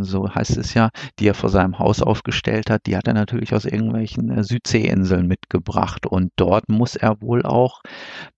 so 0.00 0.28
heißt 0.34 0.56
es 0.56 0.74
ja, 0.74 0.90
die 1.18 1.28
er 1.28 1.34
vor 1.34 1.50
seinem 1.50 1.78
Haus 1.78 2.02
aufgestellt 2.02 2.70
hat, 2.70 2.86
die 2.86 2.96
hat 2.96 3.06
er 3.06 3.14
natürlich 3.14 3.54
aus 3.54 3.64
irgendwelchen 3.64 4.30
äh, 4.30 4.44
Südseeinseln 4.44 5.26
mitgebracht. 5.26 6.06
Und 6.06 6.32
dort 6.36 6.68
muss 6.68 6.96
er 6.96 7.20
wohl 7.20 7.42
auch 7.42 7.82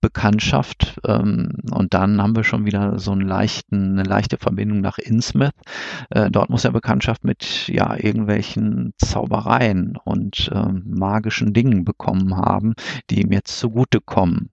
Bekanntschaft, 0.00 1.00
ähm, 1.06 1.52
und 1.70 1.94
dann 1.94 2.22
haben 2.22 2.36
wir 2.36 2.44
schon 2.44 2.64
wieder 2.66 2.98
so 2.98 3.12
einen 3.12 3.26
leichten, 3.26 3.98
eine 3.98 4.08
leichte 4.08 4.38
Verbindung 4.38 4.80
nach 4.80 4.98
Innsmouth. 4.98 5.52
Äh, 6.10 6.30
dort 6.30 6.50
muss 6.50 6.64
er 6.64 6.72
Bekanntschaft 6.72 7.24
mit 7.24 7.68
ja 7.68 7.96
irgendwelchen 7.96 8.94
Zaubereien 8.98 9.98
und 10.04 10.50
ähm, 10.54 10.84
magischen 10.86 11.52
Dingen 11.52 11.84
bekommen 11.84 12.36
haben, 12.36 12.74
die 13.10 13.22
ihm 13.22 13.32
jetzt 13.32 13.58
zugutekommen. 13.58 14.51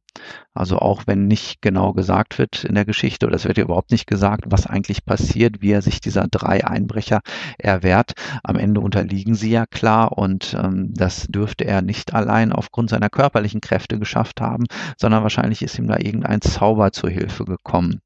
Also 0.54 0.78
auch 0.78 1.04
wenn 1.06 1.28
nicht 1.28 1.62
genau 1.62 1.94
gesagt 1.94 2.38
wird 2.38 2.64
in 2.64 2.76
der 2.76 2.86
Geschichte, 2.86 3.26
oder 3.26 3.36
es 3.36 3.46
wird 3.46 3.58
ja 3.58 3.64
überhaupt 3.64 3.92
nicht 3.92 4.08
gesagt, 4.08 4.46
was 4.48 4.68
eigentlich 4.68 5.06
passiert, 5.06 5.62
wie 5.62 5.72
er 5.72 5.82
sich 5.82 6.02
dieser 6.02 6.28
drei 6.30 6.66
Einbrecher 6.66 7.22
erwehrt. 7.58 8.14
Am 8.44 8.58
Ende 8.58 8.82
unterliegen 8.82 9.36
sie 9.36 9.52
ja 9.52 9.66
klar 9.66 10.18
und 10.18 10.56
ähm, 10.62 10.94
das 10.94 11.28
dürfte 11.28 11.66
er 11.66 11.82
nicht 11.82 12.14
allein 12.14 12.52
aufgrund 12.52 12.90
seiner 12.90 13.10
körperlichen 13.10 13.62
Kräfte 13.62 14.00
geschafft 14.00 14.42
haben, 14.42 14.66
sondern 14.98 15.24
wahrscheinlich 15.24 15.62
ist 15.62 15.78
ihm 15.80 15.88
da 15.88 15.98
irgendein 15.98 16.42
Zauber 16.42 16.92
zur 16.92 17.10
Hilfe 17.10 17.46
gekommen. 17.46 18.02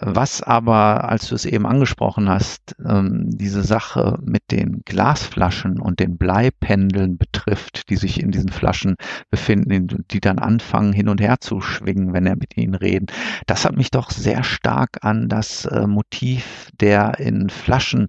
Was 0.00 0.42
aber, 0.42 1.08
als 1.08 1.28
du 1.28 1.34
es 1.34 1.44
eben 1.44 1.66
angesprochen 1.66 2.28
hast, 2.28 2.76
ähm, 2.86 3.26
diese 3.36 3.62
Sache 3.62 4.18
mit 4.22 4.50
den 4.50 4.82
Glasflaschen 4.84 5.80
und 5.80 5.98
den 5.98 6.18
Bleipendeln 6.18 7.18
betrifft, 7.18 7.90
die 7.90 7.96
sich 7.96 8.22
in 8.22 8.30
diesen 8.30 8.50
Flaschen 8.50 8.96
befinden, 9.30 10.04
die 10.10 10.20
dann 10.20 10.38
anfangen 10.38 10.92
hin 10.92 11.08
und 11.08 11.20
her 11.20 11.40
zu 11.40 11.60
schwingen, 11.60 12.12
wenn 12.12 12.26
er 12.26 12.36
mit 12.36 12.56
ihnen 12.56 12.74
redet, 12.74 13.12
das 13.46 13.64
hat 13.64 13.76
mich 13.76 13.90
doch 13.90 14.10
sehr 14.10 14.44
stark 14.44 14.98
an 15.02 15.28
das 15.28 15.64
äh, 15.64 15.86
Motiv 15.86 16.70
der 16.80 17.18
in 17.18 17.50
Flaschen 17.50 18.08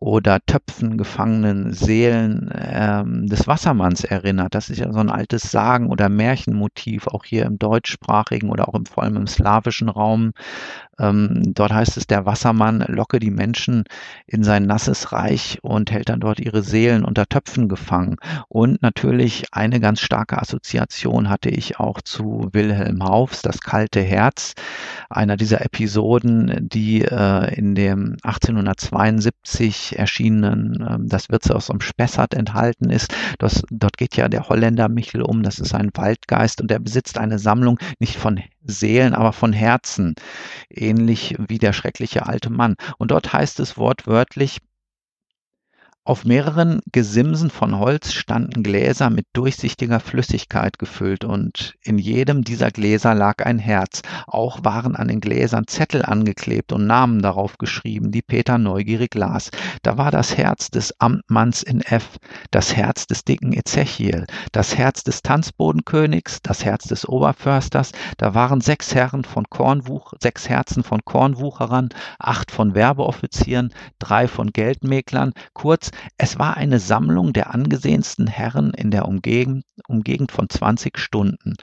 oder 0.00 0.38
Töpfen 0.46 0.96
gefangenen 0.96 1.72
Seelen 1.72 2.50
ähm, 2.54 3.26
des 3.26 3.48
Wassermanns 3.48 4.04
erinnert. 4.04 4.54
Das 4.54 4.70
ist 4.70 4.78
ja 4.78 4.92
so 4.92 5.00
ein 5.00 5.10
altes 5.10 5.50
Sagen- 5.50 5.90
oder 5.90 6.08
Märchenmotiv, 6.08 7.08
auch 7.08 7.24
hier 7.24 7.46
im 7.46 7.58
deutschsprachigen 7.58 8.50
oder 8.50 8.68
auch 8.68 8.74
im, 8.74 8.86
vor 8.86 9.02
allem 9.02 9.16
im 9.16 9.26
slawischen 9.26 9.88
Raum 9.88 10.32
ähm, 10.98 11.54
dort 11.54 11.72
heißt 11.72 11.96
es, 11.96 12.06
der 12.06 12.26
Wassermann 12.26 12.84
locke 12.88 13.18
die 13.18 13.30
Menschen 13.30 13.84
in 14.26 14.42
sein 14.42 14.66
nasses 14.66 15.12
Reich 15.12 15.58
und 15.62 15.90
hält 15.90 16.08
dann 16.08 16.20
dort 16.20 16.40
ihre 16.40 16.62
Seelen 16.62 17.04
unter 17.04 17.26
Töpfen 17.26 17.68
gefangen. 17.68 18.16
Und 18.48 18.82
natürlich 18.82 19.46
eine 19.52 19.80
ganz 19.80 20.00
starke 20.00 20.40
Assoziation 20.40 21.28
hatte 21.28 21.50
ich 21.50 21.78
auch 21.78 22.00
zu 22.00 22.48
Wilhelm 22.52 23.04
Haufs, 23.04 23.42
das 23.42 23.60
kalte 23.60 24.00
Herz, 24.00 24.54
einer 25.10 25.36
dieser 25.36 25.64
Episoden, 25.64 26.68
die 26.68 27.02
äh, 27.02 27.54
in 27.54 27.74
dem 27.74 28.16
1872 28.22 29.98
erschienenen 29.98 30.80
äh, 30.80 30.96
Das 31.08 31.28
Wirtshaus 31.30 31.70
am 31.70 31.80
Spessart 31.80 32.34
enthalten 32.34 32.90
ist. 32.90 33.14
Das, 33.38 33.62
dort 33.70 33.96
geht 33.96 34.16
ja 34.16 34.28
der 34.28 34.48
Holländer 34.48 34.88
Michel 34.88 35.22
um, 35.22 35.42
das 35.42 35.58
ist 35.58 35.74
ein 35.74 35.90
Waldgeist 35.94 36.60
und 36.60 36.70
er 36.70 36.78
besitzt 36.78 37.18
eine 37.18 37.38
Sammlung 37.38 37.78
nicht 37.98 38.16
von 38.16 38.40
Seelen, 38.64 39.14
aber 39.14 39.32
von 39.32 39.52
Herzen, 39.52 40.14
ähnlich 40.88 41.36
wie 41.38 41.58
der 41.58 41.72
schreckliche 41.72 42.26
alte 42.26 42.50
Mann. 42.50 42.76
Und 42.98 43.10
dort 43.10 43.32
heißt 43.32 43.60
es 43.60 43.76
wortwörtlich, 43.76 44.58
Auf 46.08 46.24
mehreren 46.24 46.80
Gesimsen 46.90 47.50
von 47.50 47.78
Holz 47.78 48.14
standen 48.14 48.62
Gläser 48.62 49.10
mit 49.10 49.26
durchsichtiger 49.34 50.00
Flüssigkeit 50.00 50.78
gefüllt 50.78 51.22
und 51.22 51.74
in 51.82 51.98
jedem 51.98 52.44
dieser 52.44 52.70
Gläser 52.70 53.14
lag 53.14 53.44
ein 53.44 53.58
Herz. 53.58 54.00
Auch 54.26 54.64
waren 54.64 54.96
an 54.96 55.08
den 55.08 55.20
Gläsern 55.20 55.66
Zettel 55.66 56.02
angeklebt 56.02 56.72
und 56.72 56.86
Namen 56.86 57.20
darauf 57.20 57.58
geschrieben, 57.58 58.10
die 58.10 58.22
Peter 58.22 58.56
neugierig 58.56 59.14
las. 59.16 59.50
Da 59.82 59.98
war 59.98 60.10
das 60.10 60.38
Herz 60.38 60.70
des 60.70 60.98
Amtmanns 60.98 61.62
in 61.62 61.82
F, 61.82 62.16
das 62.50 62.74
Herz 62.74 63.06
des 63.06 63.24
dicken 63.24 63.52
Ezechiel, 63.52 64.24
das 64.52 64.78
Herz 64.78 65.04
des 65.04 65.20
Tanzbodenkönigs, 65.20 66.40
das 66.42 66.64
Herz 66.64 66.84
des 66.84 67.06
Oberförsters. 67.06 67.92
Da 68.16 68.32
waren 68.32 68.62
sechs 68.62 68.94
Herren 68.94 69.24
von 69.24 69.44
Kornwuch, 69.50 70.14
sechs 70.22 70.48
Herzen 70.48 70.84
von 70.84 71.04
Kornwucherern, 71.04 71.90
acht 72.18 72.50
von 72.50 72.74
Werbeoffizieren, 72.74 73.74
drei 73.98 74.26
von 74.26 74.54
Geldmäklern, 74.54 75.34
kurz 75.52 75.90
es 76.16 76.38
war 76.38 76.56
eine 76.56 76.78
Sammlung 76.78 77.32
der 77.32 77.54
angesehensten 77.54 78.26
Herren 78.26 78.72
in 78.74 78.90
der 78.90 79.06
Umgegend, 79.06 79.64
Umgegend 79.86 80.32
von 80.32 80.48
20 80.48 80.98
Stunden. 80.98 81.54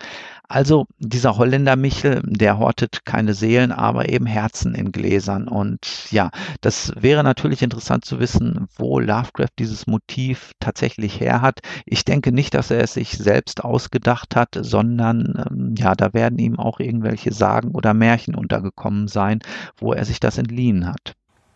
Also 0.47 0.85
dieser 0.99 1.37
Holländer 1.37 1.75
Michel, 1.75 2.21
der 2.25 2.57
hortet 2.57 3.03
keine 3.05 3.33
Seelen, 3.33 3.71
aber 3.71 4.09
eben 4.09 4.25
Herzen 4.25 4.75
in 4.75 4.91
Gläsern. 4.91 5.47
Und 5.47 6.11
ja, 6.11 6.29
das 6.61 6.93
wäre 6.95 7.23
natürlich 7.23 7.61
interessant 7.61 8.05
zu 8.05 8.19
wissen, 8.19 8.67
wo 8.75 8.99
Lovecraft 8.99 9.53
dieses 9.59 9.87
Motiv 9.87 10.51
tatsächlich 10.59 11.19
her 11.19 11.41
hat. 11.41 11.59
Ich 11.85 12.05
denke 12.05 12.31
nicht, 12.31 12.53
dass 12.53 12.71
er 12.71 12.81
es 12.81 12.93
sich 12.93 13.17
selbst 13.17 13.63
ausgedacht 13.63 14.35
hat, 14.35 14.57
sondern 14.59 15.45
ähm, 15.49 15.75
ja, 15.77 15.95
da 15.95 16.13
werden 16.13 16.39
ihm 16.39 16.59
auch 16.59 16.79
irgendwelche 16.79 17.33
Sagen 17.33 17.71
oder 17.71 17.93
Märchen 17.93 18.35
untergekommen 18.35 19.07
sein, 19.07 19.39
wo 19.77 19.93
er 19.93 20.05
sich 20.05 20.19
das 20.19 20.37
entliehen 20.37 20.87
hat. 20.87 21.15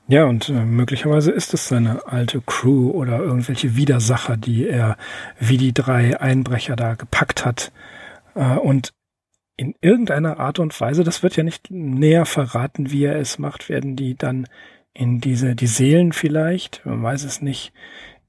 Ja, 0.09 0.25
und 0.25 0.49
äh, 0.49 0.65
möglicherweise 0.65 1.29
ist 1.29 1.53
es 1.53 1.67
seine 1.67 2.07
alte 2.07 2.41
Crew 2.41 2.89
oder 2.89 3.19
irgendwelche 3.19 3.75
Widersacher, 3.75 4.37
die 4.37 4.67
er 4.67 4.97
wie 5.39 5.57
die 5.57 5.71
drei 5.71 6.19
Einbrecher 6.19 6.75
da 6.75 6.95
gepackt 6.95 7.45
hat. 7.45 7.71
Äh, 8.33 8.55
und 8.55 8.91
in 9.55 9.75
irgendeiner 9.81 10.39
Art 10.39 10.57
und 10.57 10.79
Weise, 10.81 11.03
das 11.03 11.21
wird 11.21 11.35
ja 11.35 11.43
nicht 11.43 11.69
näher 11.69 12.25
verraten, 12.25 12.89
wie 12.89 13.03
er 13.03 13.17
es 13.17 13.37
macht, 13.37 13.69
werden 13.69 13.95
die 13.95 14.15
dann 14.15 14.47
in 14.95 15.21
diese, 15.21 15.53
die 15.53 15.67
Seelen 15.67 16.11
vielleicht, 16.11 16.83
man 16.87 17.03
weiß 17.03 17.23
es 17.23 17.43
nicht, 17.43 17.71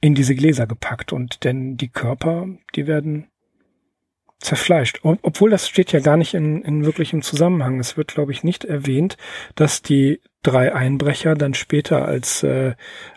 in 0.02 0.14
diese 0.14 0.34
Gläser 0.34 0.66
gepackt. 0.66 1.14
Und 1.14 1.44
denn 1.44 1.78
die 1.78 1.88
Körper, 1.88 2.46
die 2.74 2.86
werden 2.86 3.29
zerfleischt. 4.40 5.00
Obwohl 5.02 5.50
das 5.50 5.68
steht 5.68 5.92
ja 5.92 6.00
gar 6.00 6.16
nicht 6.16 6.34
in, 6.34 6.62
in 6.62 6.84
wirklichem 6.84 7.22
Zusammenhang. 7.22 7.78
Es 7.78 7.96
wird, 7.96 8.14
glaube 8.14 8.32
ich, 8.32 8.42
nicht 8.42 8.64
erwähnt, 8.64 9.16
dass 9.54 9.82
die 9.82 10.20
drei 10.42 10.74
Einbrecher 10.74 11.34
dann 11.34 11.54
später 11.54 12.06
als, 12.06 12.42
äh, 12.42 12.74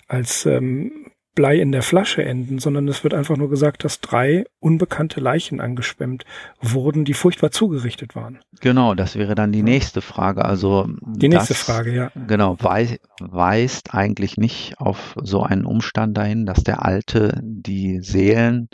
als 0.07 0.45
ähm, 0.45 1.13
Blei 1.35 1.59
in 1.59 1.71
der 1.71 1.81
Flasche 1.81 2.23
enden, 2.23 2.59
sondern 2.59 2.87
es 2.87 3.03
wird 3.03 3.15
einfach 3.15 3.37
nur 3.37 3.49
gesagt, 3.49 3.83
dass 3.83 4.01
drei 4.01 4.45
unbekannte 4.59 5.19
Leichen 5.19 5.59
angeschwemmt 5.59 6.25
wurden, 6.61 7.05
die 7.05 7.15
furchtbar 7.15 7.49
zugerichtet 7.49 8.15
waren. 8.15 8.39
Genau, 8.61 8.93
das 8.93 9.15
wäre 9.15 9.33
dann 9.33 9.51
die 9.51 9.63
nächste 9.63 10.01
Frage. 10.01 10.45
Also 10.45 10.87
die 11.01 11.29
nächste 11.29 11.53
das, 11.53 11.63
Frage, 11.63 11.93
ja. 11.93 12.11
Genau, 12.27 12.57
weis, 12.59 12.99
weist 13.19 13.95
eigentlich 13.95 14.37
nicht 14.37 14.77
auf 14.77 15.15
so 15.23 15.41
einen 15.41 15.65
Umstand 15.65 16.17
dahin, 16.17 16.45
dass 16.45 16.63
der 16.63 16.85
Alte 16.85 17.39
die 17.41 18.01
Seelen 18.01 18.69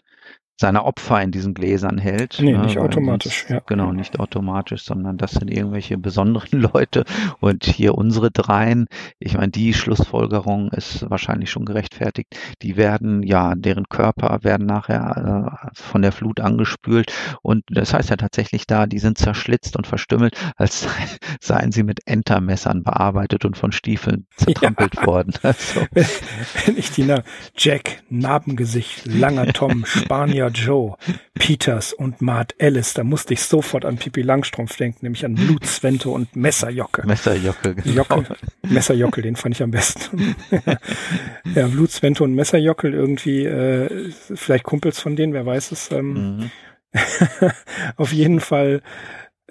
seine 0.60 0.84
Opfer 0.84 1.22
in 1.22 1.32
diesen 1.32 1.54
Gläsern 1.54 1.98
hält. 1.98 2.38
Nee, 2.42 2.52
ne, 2.52 2.60
nicht 2.60 2.78
automatisch, 2.78 3.46
sonst, 3.48 3.50
ja. 3.50 3.62
Genau, 3.66 3.94
nicht 3.94 4.20
automatisch, 4.20 4.84
sondern 4.84 5.18
das 5.18 5.32
sind 5.32 5.50
irgendwelche 5.50 5.98
besonderen 5.98 6.60
Leute. 6.74 7.06
Und 7.40 7.64
hier 7.64 7.96
unsere 7.96 8.30
dreien, 8.30 8.88
ich 9.20 9.38
meine, 9.38 9.52
die 9.52 9.74
Schlussfolgerung 9.74 10.70
ist 10.72 11.10
wahrscheinlich 11.10 11.50
schon 11.50 11.64
gerechtfertigt. 11.64 12.38
Die 12.62 12.76
werden, 12.76 13.24
ja, 13.24 13.56
deren 13.56 13.88
Körper 13.88 14.40
werden 14.44 14.68
nachher 14.68 15.62
äh, 15.64 15.70
von 15.74 16.02
der 16.02 16.12
Flut 16.12 16.42
angespült. 16.42 17.14
Und 17.42 17.64
das 17.70 17.94
heißt 17.94 18.10
ja 18.10 18.18
tatsächlich 18.18 18.68
da, 18.68 18.86
die 18.86 19.00
sind 19.00 19.18
zerschlitzt 19.18 19.78
und 19.78 19.88
verstümmelt, 19.88 20.36
als 20.58 20.90
seien 21.40 21.72
sie 21.72 21.84
mit 21.84 22.02
Entermessern 22.06 22.84
bearbeitet 22.84 23.46
und 23.46 23.56
von 23.56 23.72
Stiefeln 23.72 24.28
zertrampelt 24.36 24.96
ja. 24.96 25.06
worden. 25.06 25.34
Also. 25.42 25.86
Wenn 25.94 26.78
ich 26.78 26.92
die 26.92 27.04
na 27.04 27.24
Jack, 27.56 28.04
Narbengesicht, 28.10 29.06
langer 29.06 29.54
Tom, 29.54 29.86
Spanier, 29.86 30.49
Joe, 30.50 30.96
Peters 31.34 31.94
und 31.94 32.22
Mart 32.22 32.56
Ellis, 32.58 32.94
da 32.94 33.04
musste 33.04 33.34
ich 33.34 33.42
sofort 33.42 33.86
an 33.86 33.98
Pipi 33.98 34.22
Langstrumpf 34.22 34.78
denken, 34.78 35.00
nämlich 35.02 35.26
an 35.26 35.36
Blutzwente 35.36 36.10
und 36.10 36.36
Messerjocke. 36.36 37.06
Messerjocke, 37.06 37.76
genau. 37.76 37.96
Jockel, 37.96 38.26
Messerjockel, 38.68 39.24
den 39.24 39.36
fand 39.36 39.56
ich 39.56 39.64
am 39.64 39.72
besten. 39.72 40.36
ja, 41.56 41.68
Blutzwente 41.68 42.24
und 42.24 42.36
Messerjockel 42.36 42.94
irgendwie, 42.94 43.46
äh, 43.46 44.12
vielleicht 44.12 44.64
Kumpels 44.64 45.00
von 45.00 45.16
denen, 45.16 45.34
wer 45.34 45.46
weiß 45.46 45.72
es. 45.72 45.92
Ähm, 45.92 46.38
mhm. 46.38 46.52
auf 47.96 48.12
jeden 48.12 48.40
Fall, 48.40 48.82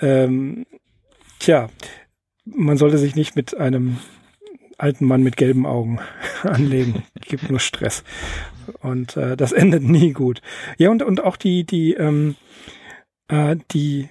ähm, 0.01 0.67
tja, 1.39 1.69
man 2.45 2.77
sollte 2.77 2.99
sich 2.99 3.15
nicht 3.15 3.37
mit 3.37 3.57
einem 3.57 3.99
alten 4.79 5.05
Mann 5.05 5.23
mit 5.23 5.37
gelben 5.37 5.67
Augen 5.67 6.01
anlegen. 6.43 7.05
Gibt 7.21 7.51
nur 7.51 7.61
Stress. 7.61 8.05
Und 8.81 9.17
äh, 9.17 9.37
das 9.37 9.53
endet 9.53 9.83
nie 9.83 10.13
gut. 10.13 10.41
Ja, 10.79 10.91
und, 10.91 11.03
und 11.03 11.23
auch 11.23 11.37
die, 11.37 11.65
die, 11.65 11.95
ähm, 11.95 12.37
äh, 13.29 13.57
die 13.73 14.09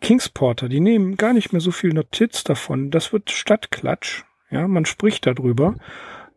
Kingsporter, 0.00 0.68
die 0.68 0.80
nehmen 0.80 1.16
gar 1.16 1.32
nicht 1.32 1.52
mehr 1.52 1.60
so 1.60 1.70
viel 1.70 1.92
Notiz 1.92 2.44
davon. 2.44 2.90
Das 2.90 3.12
wird 3.12 3.30
Stadtklatsch. 3.30 4.24
Ja, 4.50 4.68
man 4.68 4.84
spricht 4.84 5.26
darüber. 5.26 5.76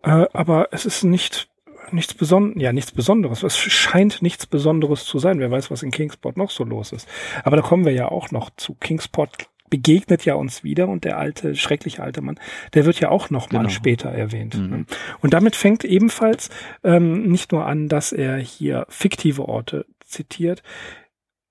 Äh, 0.04 0.26
aber 0.34 0.70
es 0.72 0.86
ist 0.86 1.04
nicht 1.04 1.50
nichts 1.92 2.14
Besonderes, 2.14 2.62
ja, 2.62 2.74
nichts 2.74 2.92
Besonderes. 2.92 3.44
Es 3.44 3.58
scheint 3.58 4.22
nichts 4.22 4.46
Besonderes 4.46 5.06
zu 5.06 5.20
sein. 5.20 5.40
Wer 5.40 5.52
weiß, 5.52 5.72
was 5.72 5.84
in 5.84 5.92
Kingsport 5.92 6.38
noch 6.38 6.52
so 6.52 6.64
los 6.64 6.92
ist. 6.92 7.08
Aber 7.44 7.56
da 7.56 7.62
kommen 7.62 7.86
wir 7.86 7.94
ja 7.94 8.10
auch 8.10 8.32
noch 8.32 8.50
zu. 8.56 8.76
Kingsport 8.76 9.50
begegnet 9.70 10.26
ja 10.26 10.36
uns 10.36 10.64
wieder 10.64 10.88
und 10.88 11.04
der 11.04 11.18
alte, 11.18 11.56
schreckliche 11.56 12.04
alte 12.04 12.22
Mann, 12.22 12.40
der 12.74 12.86
wird 12.86 13.00
ja 13.00 13.10
auch 13.10 13.30
noch 13.30 13.52
mal 13.52 13.60
genau. 13.60 13.70
später 13.70 14.10
erwähnt. 14.10 14.58
Mhm. 14.58 14.70
Ne? 14.70 14.86
Und 15.22 15.34
damit 15.34 15.56
fängt 15.56 15.84
ebenfalls 15.84 16.50
ähm, 16.84 17.30
nicht 17.30 17.52
nur 17.52 17.66
an, 17.66 17.88
dass 17.88 18.12
er 18.12 18.38
hier 18.38 18.86
fiktive 18.90 19.48
Orte 19.48 19.86
zitiert, 20.06 20.64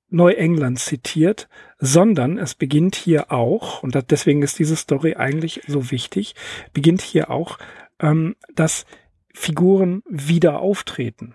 Neuengland 0.09 0.79
zitiert, 0.79 1.49
sondern 1.79 2.39
es 2.39 2.55
beginnt 2.55 2.95
hier 2.95 3.33
auch, 3.33 3.83
und 3.83 3.99
deswegen 4.11 4.43
ist 4.43 4.59
diese 4.59 4.77
Story 4.77 5.15
eigentlich 5.17 5.63
so 5.67 5.91
wichtig, 5.91 6.35
beginnt 6.73 7.03
hier 7.03 7.31
auch, 7.31 7.59
ähm, 7.99 8.37
dass 8.55 8.87
Figuren 9.35 10.03
wieder 10.09 10.61
auftreten. 10.61 11.35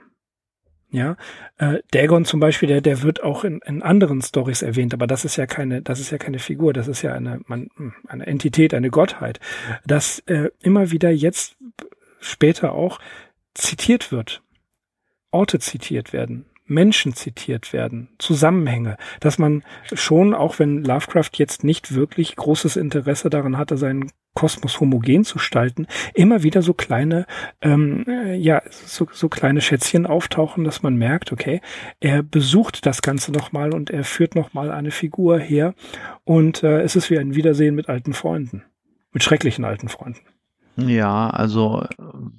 Ja, 0.94 1.16
äh, 1.58 1.80
Dagon 1.92 2.26
zum 2.26 2.42
Beispiel, 2.42 2.68
der, 2.68 2.82
der 2.82 3.02
wird 3.02 3.24
auch 3.24 3.46
in, 3.46 3.60
in 3.66 3.82
anderen 3.82 4.22
Stories 4.22 4.62
erwähnt, 4.62 4.94
aber 4.94 5.08
das 5.08 5.24
ist 5.24 5.38
ja 5.38 5.46
keine, 5.46 5.82
das 5.82 6.02
ist 6.02 6.12
ja 6.12 6.18
keine 6.18 6.38
Figur, 6.38 6.74
das 6.74 6.90
ist 6.90 7.02
ja 7.02 7.14
eine, 7.14 7.40
man, 7.48 7.70
eine 8.08 8.28
Entität, 8.28 8.74
eine 8.74 8.90
Gottheit, 8.90 9.40
dass 9.86 10.20
äh, 10.26 10.50
immer 10.62 10.92
wieder 10.92 11.10
jetzt 11.10 11.56
später 12.20 12.74
auch 12.74 13.00
zitiert 13.54 14.12
wird, 14.12 14.44
Orte 15.32 15.60
zitiert 15.60 16.12
werden, 16.12 16.46
Menschen 16.66 17.14
zitiert 17.14 17.72
werden, 17.72 18.10
Zusammenhänge, 18.18 18.98
dass 19.22 19.38
man 19.38 19.64
schon, 19.94 20.34
auch 20.34 20.60
wenn 20.60 20.84
Lovecraft 20.84 21.32
jetzt 21.36 21.64
nicht 21.64 21.96
wirklich 21.96 22.36
großes 22.36 22.76
Interesse 22.76 23.30
daran 23.30 23.58
hatte, 23.58 23.78
seinen 23.78 24.12
Kosmos 24.34 24.80
homogen 24.80 25.24
zu 25.24 25.36
gestalten, 25.36 25.88
immer 26.14 26.44
wieder 26.44 26.62
so 26.62 26.74
kleine, 26.74 27.26
ähm, 27.62 28.06
äh, 28.08 28.36
ja, 28.36 28.62
so, 28.70 29.08
so 29.12 29.28
kleine 29.30 29.62
Schätzchen 29.62 30.06
auftauchen, 30.06 30.64
dass 30.64 30.84
man 30.84 30.96
merkt, 30.96 31.32
okay, 31.32 31.62
er 32.00 32.24
besucht 32.24 32.86
das 32.86 33.02
Ganze 33.02 33.32
nochmal 33.32 33.74
und 33.74 33.90
er 33.90 34.04
führt 34.04 34.36
nochmal 34.36 34.72
eine 34.72 34.92
Figur 34.92 35.40
her 35.40 35.74
und 36.24 36.64
äh, 36.64 36.82
es 36.82 36.96
ist 36.96 37.10
wie 37.10 37.20
ein 37.20 37.36
Wiedersehen 37.36 37.76
mit 37.76 37.90
alten 37.90 38.14
Freunden, 38.14 38.64
mit 39.12 39.24
schrecklichen 39.24 39.66
alten 39.66 39.90
Freunden. 39.90 40.31
Ja, 40.78 41.30
also 41.30 41.86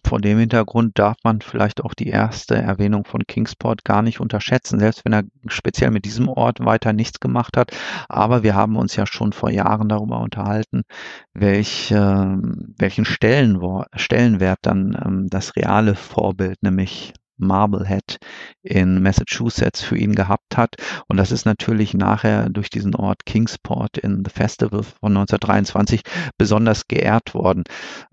vor 0.06 0.18
dem 0.20 0.38
Hintergrund 0.38 0.98
darf 0.98 1.16
man 1.22 1.42
vielleicht 1.42 1.84
auch 1.84 1.92
die 1.92 2.08
erste 2.08 2.56
Erwähnung 2.56 3.04
von 3.04 3.26
Kingsport 3.26 3.84
gar 3.84 4.00
nicht 4.00 4.20
unterschätzen, 4.20 4.78
selbst 4.80 5.04
wenn 5.04 5.12
er 5.12 5.24
speziell 5.48 5.90
mit 5.90 6.06
diesem 6.06 6.28
Ort 6.28 6.64
weiter 6.64 6.94
nichts 6.94 7.20
gemacht 7.20 7.58
hat. 7.58 7.72
Aber 8.08 8.42
wir 8.42 8.54
haben 8.54 8.76
uns 8.76 8.96
ja 8.96 9.06
schon 9.06 9.32
vor 9.34 9.50
Jahren 9.50 9.90
darüber 9.90 10.18
unterhalten, 10.20 10.82
welch, 11.34 11.90
äh, 11.90 11.96
welchen 12.78 13.04
Stellenwert 13.04 14.58
dann 14.62 14.98
ähm, 15.04 15.26
das 15.28 15.54
reale 15.54 15.94
Vorbild, 15.94 16.62
nämlich 16.62 17.12
Marblehead 17.46 18.18
in 18.62 19.02
Massachusetts 19.02 19.82
für 19.82 19.96
ihn 19.96 20.14
gehabt 20.14 20.56
hat. 20.56 20.76
Und 21.08 21.16
das 21.16 21.32
ist 21.32 21.44
natürlich 21.44 21.94
nachher 21.94 22.48
durch 22.48 22.70
diesen 22.70 22.94
Ort 22.94 23.26
Kingsport 23.26 23.98
in 23.98 24.24
The 24.24 24.30
Festival 24.30 24.82
von 24.82 25.16
1923 25.16 26.02
besonders 26.38 26.88
geehrt 26.88 27.34
worden. 27.34 27.64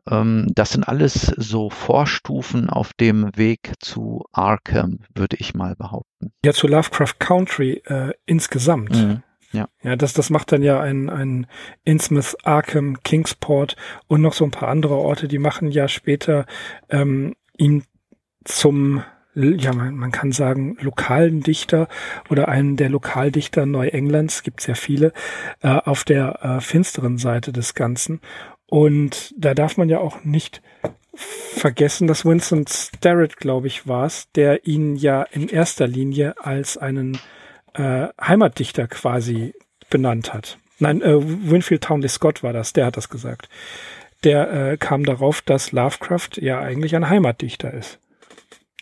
Ähm, 0.09 0.47
das 0.55 0.71
sind 0.71 0.87
alles 0.87 1.31
so 1.37 1.69
Vorstufen 1.69 2.69
auf 2.69 2.93
dem 2.93 3.29
Weg 3.35 3.73
zu 3.79 4.25
Arkham, 4.31 4.99
würde 5.15 5.37
ich 5.39 5.53
mal 5.53 5.75
behaupten. 5.75 6.31
Ja, 6.43 6.53
zu 6.53 6.67
Lovecraft 6.67 7.19
Country 7.19 7.81
äh, 7.85 8.11
insgesamt. 8.25 8.95
Mhm. 8.95 9.23
Ja. 9.51 9.67
ja, 9.81 9.95
das, 9.95 10.13
das 10.13 10.29
macht 10.29 10.51
dann 10.51 10.61
ja 10.61 10.79
ein, 10.79 11.09
ein 11.09 11.47
Innsmouth, 11.83 12.37
Arkham, 12.43 13.01
Kingsport 13.03 13.75
und 14.07 14.21
noch 14.21 14.33
so 14.33 14.45
ein 14.45 14.51
paar 14.51 14.69
andere 14.69 14.95
Orte, 14.95 15.27
die 15.27 15.39
machen 15.39 15.71
ja 15.71 15.87
später 15.87 16.45
ähm, 16.89 17.35
ihn 17.57 17.83
zum 18.43 19.03
ja, 19.35 19.73
man, 19.73 19.95
man 19.95 20.11
kann 20.11 20.31
sagen, 20.31 20.77
lokalen 20.81 21.41
Dichter 21.41 21.87
oder 22.29 22.47
einen 22.47 22.77
der 22.77 22.89
Lokaldichter 22.89 23.65
Neuenglands, 23.65 24.43
gibt 24.43 24.65
ja 24.67 24.73
viele, 24.73 25.13
äh, 25.61 25.67
auf 25.69 26.03
der 26.03 26.43
äh, 26.43 26.61
finsteren 26.61 27.17
Seite 27.17 27.51
des 27.51 27.75
Ganzen. 27.75 28.21
Und 28.65 29.33
da 29.37 29.53
darf 29.53 29.77
man 29.77 29.89
ja 29.89 29.99
auch 29.99 30.23
nicht 30.23 30.61
vergessen, 31.15 32.07
dass 32.07 32.25
Winston 32.25 32.65
Starrett, 32.67 33.37
glaube 33.37 33.67
ich, 33.67 33.87
war 33.87 34.05
es, 34.05 34.31
der 34.33 34.67
ihn 34.67 34.95
ja 34.95 35.23
in 35.23 35.47
erster 35.49 35.87
Linie 35.87 36.35
als 36.37 36.77
einen 36.77 37.19
äh, 37.73 38.07
Heimatdichter 38.21 38.87
quasi 38.87 39.53
benannt 39.89 40.33
hat. 40.33 40.57
Nein, 40.79 41.01
äh, 41.01 41.17
Winfield 41.19 41.83
Townley 41.83 42.09
Scott 42.09 42.41
war 42.43 42.53
das, 42.53 42.73
der 42.73 42.85
hat 42.85 42.97
das 42.97 43.09
gesagt. 43.09 43.49
Der 44.23 44.51
äh, 44.51 44.77
kam 44.77 45.03
darauf, 45.05 45.41
dass 45.41 45.71
Lovecraft 45.71 46.37
ja 46.37 46.59
eigentlich 46.59 46.95
ein 46.95 47.09
Heimatdichter 47.09 47.73
ist. 47.73 47.99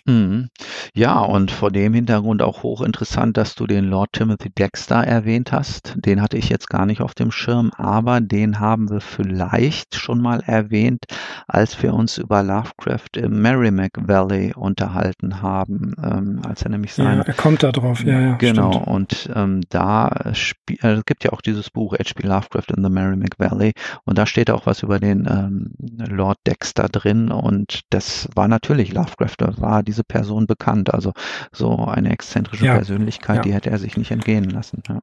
Mhm. 0.08 0.50
Ja, 0.94 1.20
und 1.20 1.52
vor 1.52 1.70
dem 1.70 1.94
Hintergrund 1.94 2.42
auch 2.42 2.64
hochinteressant, 2.64 3.38
dass 3.38 3.56
du 3.56 3.68
den 3.68 3.86
Lord 3.86 4.14
Timothy 4.14 4.50
Dexter 4.50 5.04
erwähnt 5.04 5.52
hast. 5.52 5.96
Den 5.98 6.22
hatte 6.22 6.38
ich 6.38 6.50
jetzt 6.50 6.70
gar 6.70 6.86
nicht 6.86 7.02
auf 7.02 7.14
dem 7.14 7.30
Schirm, 7.30 7.72
aber 7.76 8.22
den 8.22 8.60
haben 8.60 8.90
wir 8.90 9.02
vielleicht 9.02 9.96
schon 9.96 10.22
mal 10.22 10.42
erwähnt, 10.46 11.06
als 11.48 11.82
wir 11.84 11.94
uns 11.94 12.18
über 12.18 12.42
Lovecraft 12.42 13.18
im 13.18 13.42
Merrimack 13.42 13.92
Valley 14.00 14.54
unterhalten 14.56 15.42
haben, 15.42 15.94
ähm, 16.02 16.42
als 16.48 16.64
er 16.64 16.70
nämlich 16.70 16.94
sein. 16.94 17.18
Ja, 17.18 17.24
er 17.24 17.34
kommt 17.34 17.64
da 17.64 17.72
drauf, 17.72 18.04
ja, 18.04 18.20
ja. 18.20 18.36
Genau, 18.36 18.72
stimmt. 18.72 18.88
und 18.88 19.30
ähm, 19.36 19.62
da 19.70 20.32
spielt, 20.34 20.84
äh, 20.84 20.94
es 20.94 21.06
gibt 21.06 21.26
ja 21.26 21.34
auch 21.34 21.42
dieses 21.42 21.70
Buch 21.70 21.94
H.P. 21.94 22.26
Lovecraft 22.26 22.74
in 22.76 22.84
the 22.84 22.90
Merrimack 22.90 23.38
Valley 23.38 23.74
und 24.06 24.18
da 24.18 24.26
steht 24.26 24.50
auch 24.50 24.66
was 24.66 24.84
über 24.84 25.00
den 25.00 25.28
ähm, 25.30 25.74
Lord 26.08 26.40
Dexter 26.48 26.88
drin 26.88 27.30
und 27.30 27.82
das 27.90 28.30
war 28.36 28.48
natürlich 28.48 28.94
Lovecraft, 28.94 29.36
da 29.38 29.54
war 29.58 29.84
diese 29.84 29.97
Person 30.04 30.48
bekannt, 30.48 30.94
also 30.94 31.14
so 31.52 31.76
eine 31.86 32.12
exzentrische 32.12 32.66
Ja, 32.66 32.76
Persönlichkeit, 32.76 33.38
ja. 33.38 33.42
die 33.44 33.54
hätte 33.54 33.70
er 33.70 33.78
sich 33.78 33.98
nicht 33.98 34.12
entgehen 34.12 34.50
lassen. 34.50 34.84
Ja. 34.88 35.00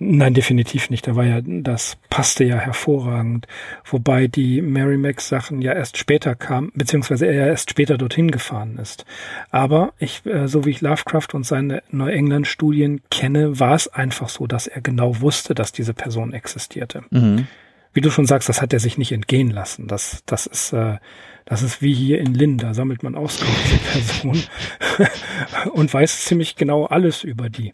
Nein, 0.00 0.32
definitiv 0.32 0.90
nicht. 0.90 1.08
Da 1.08 1.16
war 1.16 1.24
ja, 1.24 1.40
das 1.42 1.98
passte 2.08 2.44
ja 2.44 2.56
hervorragend. 2.56 3.48
Wobei 3.84 4.28
die 4.28 4.62
Merrimack-Sachen 4.62 5.60
ja 5.60 5.72
erst 5.72 5.98
später 5.98 6.36
kamen, 6.36 6.70
beziehungsweise 6.74 7.26
er 7.26 7.34
ja 7.34 7.46
erst 7.46 7.70
später 7.70 7.98
dorthin 7.98 8.30
gefahren 8.30 8.78
ist. 8.78 9.04
Aber 9.50 9.92
ich, 9.98 10.24
äh, 10.24 10.46
so 10.46 10.64
wie 10.64 10.70
ich 10.70 10.82
Lovecraft 10.82 11.34
und 11.34 11.44
seine 11.44 11.82
Neuengland-Studien 11.90 13.00
kenne, 13.10 13.58
war 13.58 13.74
es 13.74 13.88
einfach 13.88 14.28
so, 14.28 14.46
dass 14.46 14.68
er 14.68 14.82
genau 14.82 15.20
wusste, 15.20 15.56
dass 15.56 15.72
diese 15.72 15.94
Person 15.94 16.32
existierte. 16.32 17.02
Mhm. 17.10 17.48
Wie 17.92 18.00
du 18.00 18.10
schon 18.10 18.26
sagst, 18.26 18.48
das 18.48 18.62
hat 18.62 18.72
er 18.72 18.80
sich 18.80 18.98
nicht 18.98 19.12
entgehen 19.12 19.50
lassen. 19.50 19.88
Das, 19.88 20.22
das 20.26 20.46
ist, 20.46 20.72
äh, 20.72 20.98
das 21.44 21.62
ist 21.62 21.82
wie 21.82 21.94
hier 21.94 22.20
in 22.20 22.34
Linn, 22.34 22.58
da 22.58 22.74
sammelt 22.74 23.02
man 23.02 23.14
Auskunft 23.14 23.68
zur 23.68 23.78
Person 23.78 24.42
und 25.72 25.92
weiß 25.92 26.24
ziemlich 26.24 26.56
genau 26.56 26.84
alles 26.84 27.24
über 27.24 27.48
die. 27.48 27.72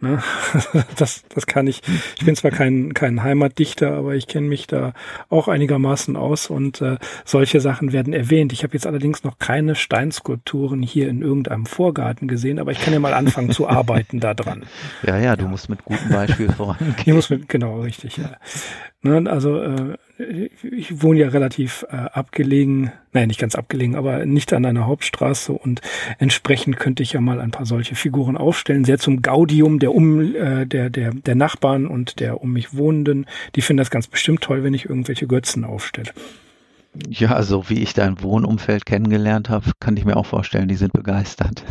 Ne? 0.00 0.22
Das, 0.96 1.24
das 1.28 1.46
kann 1.46 1.66
ich. 1.66 1.82
Ich 2.18 2.24
bin 2.24 2.36
zwar 2.36 2.50
kein, 2.50 2.94
kein 2.94 3.22
Heimatdichter, 3.22 3.92
aber 3.92 4.14
ich 4.14 4.26
kenne 4.26 4.46
mich 4.46 4.66
da 4.66 4.92
auch 5.28 5.48
einigermaßen 5.48 6.16
aus 6.16 6.48
und 6.48 6.80
äh, 6.80 6.96
solche 7.24 7.60
Sachen 7.60 7.92
werden 7.92 8.12
erwähnt. 8.12 8.52
Ich 8.52 8.62
habe 8.62 8.74
jetzt 8.74 8.86
allerdings 8.86 9.24
noch 9.24 9.38
keine 9.38 9.74
Steinskulpturen 9.74 10.82
hier 10.82 11.08
in 11.08 11.22
irgendeinem 11.22 11.66
Vorgarten 11.66 12.28
gesehen, 12.28 12.58
aber 12.58 12.72
ich 12.72 12.80
kann 12.80 12.92
ja 12.92 13.00
mal 13.00 13.14
anfangen 13.14 13.50
zu 13.50 13.68
arbeiten 13.68 14.20
da 14.20 14.34
dran. 14.34 14.64
Ja, 15.06 15.18
ja, 15.18 15.36
du 15.36 15.46
musst 15.46 15.68
mit 15.68 15.84
gutem 15.84 16.08
Beispiel 16.08 16.50
vorangehen. 16.56 16.94
Ich 17.04 17.12
muss 17.12 17.30
mit, 17.30 17.48
genau, 17.48 17.80
richtig, 17.80 18.16
ja. 18.16 18.36
Ne, 19.02 19.30
also 19.30 19.60
äh, 19.60 19.96
ich 20.62 21.02
wohne 21.02 21.20
ja 21.20 21.28
relativ 21.28 21.84
äh, 21.90 21.96
abgelegen, 21.96 22.92
nein, 23.12 23.28
nicht 23.28 23.38
ganz 23.38 23.54
abgelegen, 23.54 23.94
aber 23.94 24.24
nicht 24.24 24.52
an 24.52 24.64
einer 24.64 24.86
Hauptstraße 24.86 25.52
und 25.52 25.80
entsprechend 26.18 26.78
könnte 26.78 27.02
ich 27.02 27.12
ja 27.12 27.20
mal 27.20 27.40
ein 27.40 27.50
paar 27.50 27.66
solche 27.66 27.94
Figuren 27.94 28.36
aufstellen, 28.36 28.84
sehr 28.84 28.98
zum 28.98 29.22
Gaudium 29.22 29.78
der 29.78 29.94
um 29.94 30.34
äh, 30.34 30.66
der 30.66 30.90
der 30.90 31.12
der 31.12 31.34
Nachbarn 31.34 31.86
und 31.86 32.18
der 32.20 32.40
um 32.40 32.52
mich 32.52 32.74
Wohnenden. 32.74 33.26
Die 33.54 33.62
finden 33.62 33.78
das 33.78 33.90
ganz 33.90 34.08
bestimmt 34.08 34.40
toll, 34.40 34.64
wenn 34.64 34.74
ich 34.74 34.86
irgendwelche 34.86 35.26
Götzen 35.26 35.64
aufstelle. 35.64 36.10
Ja, 37.08 37.42
so 37.42 37.68
wie 37.68 37.82
ich 37.82 37.92
dein 37.92 38.22
Wohnumfeld 38.22 38.86
kennengelernt 38.86 39.50
habe, 39.50 39.72
kann 39.78 39.96
ich 39.96 40.04
mir 40.04 40.16
auch 40.16 40.26
vorstellen, 40.26 40.68
die 40.68 40.76
sind 40.76 40.94
begeistert. 40.94 41.62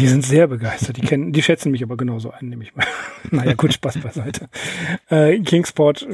Die 0.00 0.08
sind 0.08 0.24
sehr 0.24 0.46
begeistert. 0.46 0.96
Die 0.96 1.02
kennen, 1.02 1.32
die 1.32 1.42
schätzen 1.42 1.70
mich 1.70 1.82
aber 1.82 1.96
genauso 1.96 2.30
ein, 2.30 2.48
nehme 2.48 2.64
ich 2.64 2.74
mal. 2.74 2.86
naja, 3.30 3.52
gut, 3.52 3.74
Spaß 3.74 3.98
beiseite. 3.98 4.48
Äh, 5.10 5.38
Kingsport, 5.40 6.06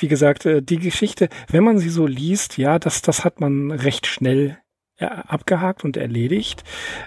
wie 0.00 0.08
gesagt, 0.08 0.44
äh, 0.44 0.62
die 0.62 0.78
Geschichte, 0.78 1.28
wenn 1.48 1.64
man 1.64 1.78
sie 1.78 1.88
so 1.88 2.06
liest, 2.06 2.58
ja, 2.58 2.78
das, 2.78 3.00
das 3.02 3.24
hat 3.24 3.40
man 3.40 3.70
recht 3.70 4.06
schnell 4.06 4.58
abgehakt 5.00 5.84
und 5.84 5.96
erledigt. 5.96 6.64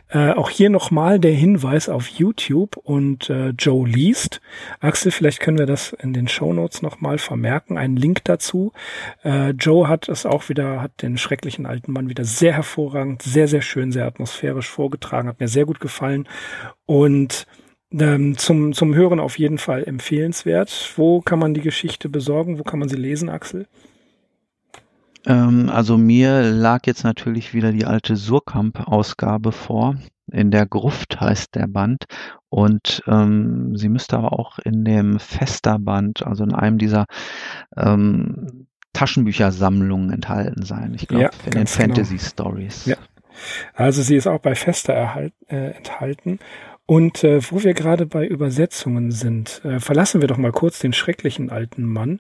Äh, 0.10 0.32
auch 0.32 0.50
hier 0.50 0.70
nochmal 0.70 1.20
der 1.20 1.34
Hinweis 1.34 1.90
auf 1.90 2.08
YouTube 2.08 2.78
und 2.78 3.30
äh, 3.30 3.50
Joe 3.50 3.88
liest. 3.88 4.42
Axel, 4.80 5.12
vielleicht 5.12 5.40
können 5.40 5.58
wir 5.58 5.66
das 5.66 5.94
in 5.94 6.14
den 6.14 6.28
Show 6.28 6.54
Notes 6.54 6.82
nochmal 6.82 7.18
vermerken, 7.18 7.78
einen 7.78 7.96
Link 7.96 8.24
dazu. 8.24 8.72
Äh, 9.24 9.52
Joe 9.52 9.88
hat 9.88 10.10
es 10.10 10.26
auch 10.26 10.50
wieder, 10.50 10.82
hat 10.82 11.02
den 11.02 11.18
schrecklichen 11.18 11.66
alten 11.66 11.92
Mann 11.92 12.10
wieder 12.10 12.26
sehr 12.26 12.54
hervorragend, 12.54 13.22
sehr, 13.22 13.48
sehr 13.48 13.62
schön, 13.62 13.92
sehr 13.92 14.06
atmosphärisch 14.06 14.70
vorgetragen, 14.70 15.28
hat 15.28 15.40
mir 15.40 15.48
sehr 15.48 15.66
gut 15.66 15.80
gefallen 15.80 16.28
und 16.86 17.46
ähm, 17.92 18.38
zum, 18.38 18.74
zum 18.74 18.96
Hören 18.96 19.20
auf 19.20 19.38
jeden 19.38 19.58
Fall 19.58 19.84
empfehlenswert. 19.84 20.94
Wo 20.96 21.22
kann 21.22 21.40
man 21.40 21.54
die 21.54 21.62
Geschichte 21.62 22.10
besorgen? 22.10 22.60
Wo 22.60 22.64
kann 22.64 22.80
man 22.80 22.90
sie 22.90 22.96
lesen, 22.96 23.30
Axel? 23.30 23.68
Ähm, 25.26 25.70
also 25.70 25.98
mir 25.98 26.42
lag 26.44 26.82
jetzt 26.86 27.04
natürlich 27.04 27.54
wieder 27.54 27.72
die 27.72 27.86
alte 27.86 28.16
Surkamp-Ausgabe 28.16 29.52
vor. 29.52 29.96
In 30.32 30.52
der 30.52 30.66
Gruft 30.66 31.20
heißt 31.20 31.56
der 31.56 31.68
Band. 31.68 32.06
Und 32.50 33.04
ähm, 33.08 33.76
sie 33.76 33.90
müsste 33.90 34.18
aber 34.18 34.34
auch 34.34 34.60
in 34.60 34.86
dem 34.86 35.20
Fester-Band, 35.20 36.26
also 36.26 36.44
in 36.44 36.54
einem 36.54 36.78
dieser 36.78 37.06
ähm, 37.76 38.68
Taschenbüchersammlungen 38.94 40.12
enthalten 40.12 40.64
sein. 40.64 40.94
Ich 40.96 41.08
glaube, 41.08 41.24
Ja, 41.24 41.30
in 41.46 41.52
den 41.52 41.66
genau. 41.66 41.66
Fantasy 41.66 42.20
Stories. 42.20 42.86
Ja. 42.86 42.96
Also 43.74 44.04
sie 44.04 44.16
ist 44.16 44.28
auch 44.28 44.40
bei 44.40 44.56
Fester 44.56 44.94
erhalt, 44.94 45.34
äh, 45.48 45.72
enthalten. 45.72 46.40
Und 46.86 47.24
äh, 47.24 47.40
wo 47.50 47.64
wir 47.64 47.74
gerade 47.74 48.06
bei 48.06 48.28
Übersetzungen 48.28 49.12
sind, 49.12 49.62
äh, 49.64 49.80
verlassen 49.80 50.22
wir 50.22 50.28
doch 50.28 50.38
mal 50.38 50.52
kurz 50.52 50.80
den 50.80 50.94
schrecklichen 50.94 51.50
alten 51.50 51.84
Mann 51.86 52.20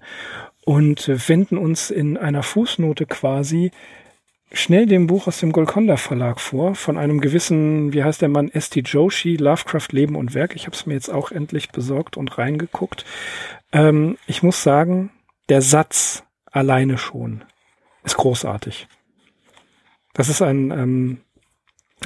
und 0.65 1.07
wenden 1.29 1.57
uns 1.57 1.91
in 1.91 2.17
einer 2.17 2.43
Fußnote 2.43 3.05
quasi 3.05 3.71
schnell 4.53 4.85
dem 4.85 5.07
Buch 5.07 5.27
aus 5.27 5.39
dem 5.39 5.51
Golconda 5.51 5.97
Verlag 5.97 6.39
vor, 6.39 6.75
von 6.75 6.97
einem 6.97 7.19
gewissen, 7.19 7.91
wie 7.91 8.03
heißt 8.03 8.21
der 8.21 8.29
Mann, 8.29 8.49
S.T. 8.49 8.81
Joshi, 8.81 9.35
Lovecraft 9.35 9.87
Leben 9.91 10.15
und 10.15 10.33
Werk. 10.35 10.55
Ich 10.55 10.67
habe 10.67 10.75
es 10.75 10.85
mir 10.85 10.93
jetzt 10.93 11.09
auch 11.09 11.31
endlich 11.31 11.71
besorgt 11.71 12.17
und 12.17 12.37
reingeguckt. 12.37 13.03
Ähm, 13.71 14.17
ich 14.27 14.43
muss 14.43 14.61
sagen, 14.61 15.11
der 15.49 15.61
Satz 15.61 16.23
alleine 16.45 16.97
schon 16.97 17.43
ist 18.03 18.17
großartig. 18.17 18.87
Das 20.13 20.29
ist 20.29 20.41
ein, 20.41 20.69
ähm, 20.71 21.21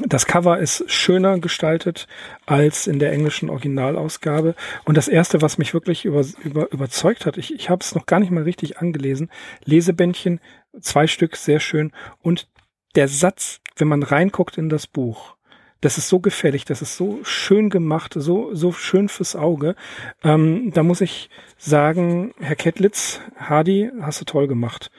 das 0.05 0.25
Cover 0.25 0.59
ist 0.59 0.83
schöner 0.91 1.39
gestaltet 1.39 2.07
als 2.45 2.87
in 2.87 2.99
der 2.99 3.11
englischen 3.11 3.49
Originalausgabe. 3.49 4.55
Und 4.85 4.97
das 4.97 5.07
erste, 5.07 5.41
was 5.41 5.57
mich 5.57 5.73
wirklich 5.73 6.05
über, 6.05 6.25
über, 6.43 6.71
überzeugt 6.71 7.25
hat, 7.25 7.37
ich, 7.37 7.53
ich 7.53 7.69
habe 7.69 7.83
es 7.83 7.95
noch 7.95 8.05
gar 8.05 8.19
nicht 8.19 8.31
mal 8.31 8.43
richtig 8.43 8.79
angelesen, 8.79 9.29
Lesebändchen, 9.65 10.39
zwei 10.79 11.07
Stück, 11.07 11.35
sehr 11.35 11.59
schön. 11.59 11.91
Und 12.21 12.47
der 12.95 13.07
Satz, 13.07 13.59
wenn 13.75 13.87
man 13.87 14.03
reinguckt 14.03 14.57
in 14.57 14.69
das 14.69 14.87
Buch, 14.87 15.35
das 15.81 15.97
ist 15.97 16.09
so 16.09 16.19
gefällig, 16.19 16.65
das 16.65 16.81
ist 16.81 16.97
so 16.97 17.19
schön 17.23 17.69
gemacht, 17.69 18.13
so, 18.15 18.53
so 18.55 18.71
schön 18.71 19.09
fürs 19.09 19.35
Auge. 19.35 19.75
Ähm, 20.23 20.71
da 20.73 20.81
muss 20.81 21.01
ich 21.01 21.29
sagen, 21.57 22.33
Herr 22.39 22.55
Kettlitz, 22.55 23.21
Hardy, 23.35 23.91
hast 24.01 24.19
du 24.21 24.25
toll 24.25 24.47
gemacht. 24.47 24.89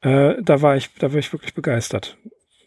Äh, 0.00 0.36
da 0.42 0.62
war 0.62 0.76
ich, 0.76 0.94
da 0.94 1.12
war 1.12 1.18
ich 1.18 1.32
wirklich 1.32 1.54
begeistert 1.54 2.16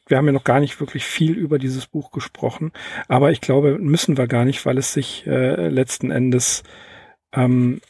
wir 0.07 0.17
haben 0.17 0.25
ja 0.25 0.31
noch 0.31 0.43
gar 0.43 0.59
nicht 0.59 0.79
wirklich 0.79 1.05
viel 1.05 1.33
über 1.33 1.59
dieses 1.59 1.87
Buch 1.87 2.11
gesprochen, 2.11 2.71
aber 3.07 3.31
ich 3.31 3.41
glaube, 3.41 3.77
müssen 3.79 4.17
wir 4.17 4.27
gar 4.27 4.45
nicht, 4.45 4.65
weil 4.65 4.77
es 4.77 4.93
sich 4.93 5.25
äh, 5.27 5.67
letzten 5.69 6.11
Endes 6.11 6.63
ähm, 7.33 7.81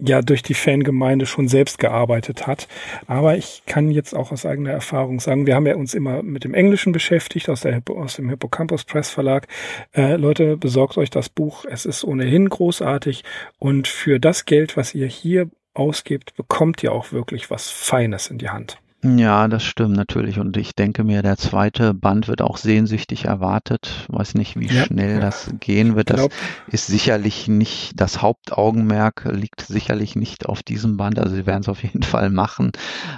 ja 0.00 0.22
durch 0.22 0.42
die 0.42 0.54
Fangemeinde 0.54 1.26
schon 1.26 1.48
selbst 1.48 1.78
gearbeitet 1.78 2.46
hat. 2.46 2.68
Aber 3.06 3.36
ich 3.36 3.62
kann 3.66 3.90
jetzt 3.90 4.14
auch 4.14 4.32
aus 4.32 4.46
eigener 4.46 4.70
Erfahrung 4.70 5.20
sagen, 5.20 5.46
wir 5.46 5.54
haben 5.54 5.66
ja 5.66 5.74
uns 5.74 5.94
immer 5.94 6.22
mit 6.22 6.44
dem 6.44 6.54
Englischen 6.54 6.92
beschäftigt, 6.92 7.48
aus, 7.48 7.62
der, 7.62 7.82
aus 7.88 8.16
dem 8.16 8.28
Hippocampus 8.28 8.84
Press 8.84 9.10
Verlag. 9.10 9.48
Äh, 9.92 10.16
Leute, 10.16 10.56
besorgt 10.56 10.98
euch 10.98 11.10
das 11.10 11.28
Buch. 11.28 11.64
Es 11.68 11.84
ist 11.84 12.04
ohnehin 12.04 12.48
großartig 12.48 13.24
und 13.58 13.88
für 13.88 14.20
das 14.20 14.44
Geld, 14.44 14.76
was 14.76 14.94
ihr 14.94 15.06
hier 15.06 15.50
ausgebt, 15.74 16.34
bekommt 16.36 16.82
ihr 16.82 16.92
auch 16.92 17.12
wirklich 17.12 17.50
was 17.50 17.70
Feines 17.70 18.28
in 18.28 18.38
die 18.38 18.50
Hand. 18.50 18.78
Ja, 19.04 19.46
das 19.46 19.62
stimmt 19.62 19.96
natürlich. 19.96 20.40
Und 20.40 20.56
ich 20.56 20.74
denke 20.74 21.04
mir, 21.04 21.22
der 21.22 21.36
zweite 21.36 21.94
Band 21.94 22.26
wird 22.26 22.42
auch 22.42 22.56
sehnsüchtig 22.56 23.26
erwartet. 23.26 24.04
Weiß 24.08 24.34
nicht, 24.34 24.58
wie 24.58 24.66
Ja. 24.66 24.84
schnell 24.86 25.20
das 25.20 25.52
gehen 25.60 25.94
wird. 25.94 26.10
Das 26.10 26.28
ist 26.66 26.88
sicherlich 26.88 27.46
nicht, 27.46 27.92
das 28.00 28.22
Hauptaugenmerk 28.22 29.28
liegt 29.30 29.60
sicherlich 29.60 30.16
nicht 30.16 30.46
auf 30.46 30.64
diesem 30.64 30.96
Band. 30.96 31.20
Also 31.20 31.36
sie 31.36 31.46
werden 31.46 31.60
es 31.60 31.68
auf 31.68 31.84
jeden 31.84 32.02
Fall 32.02 32.30
machen. 32.30 32.72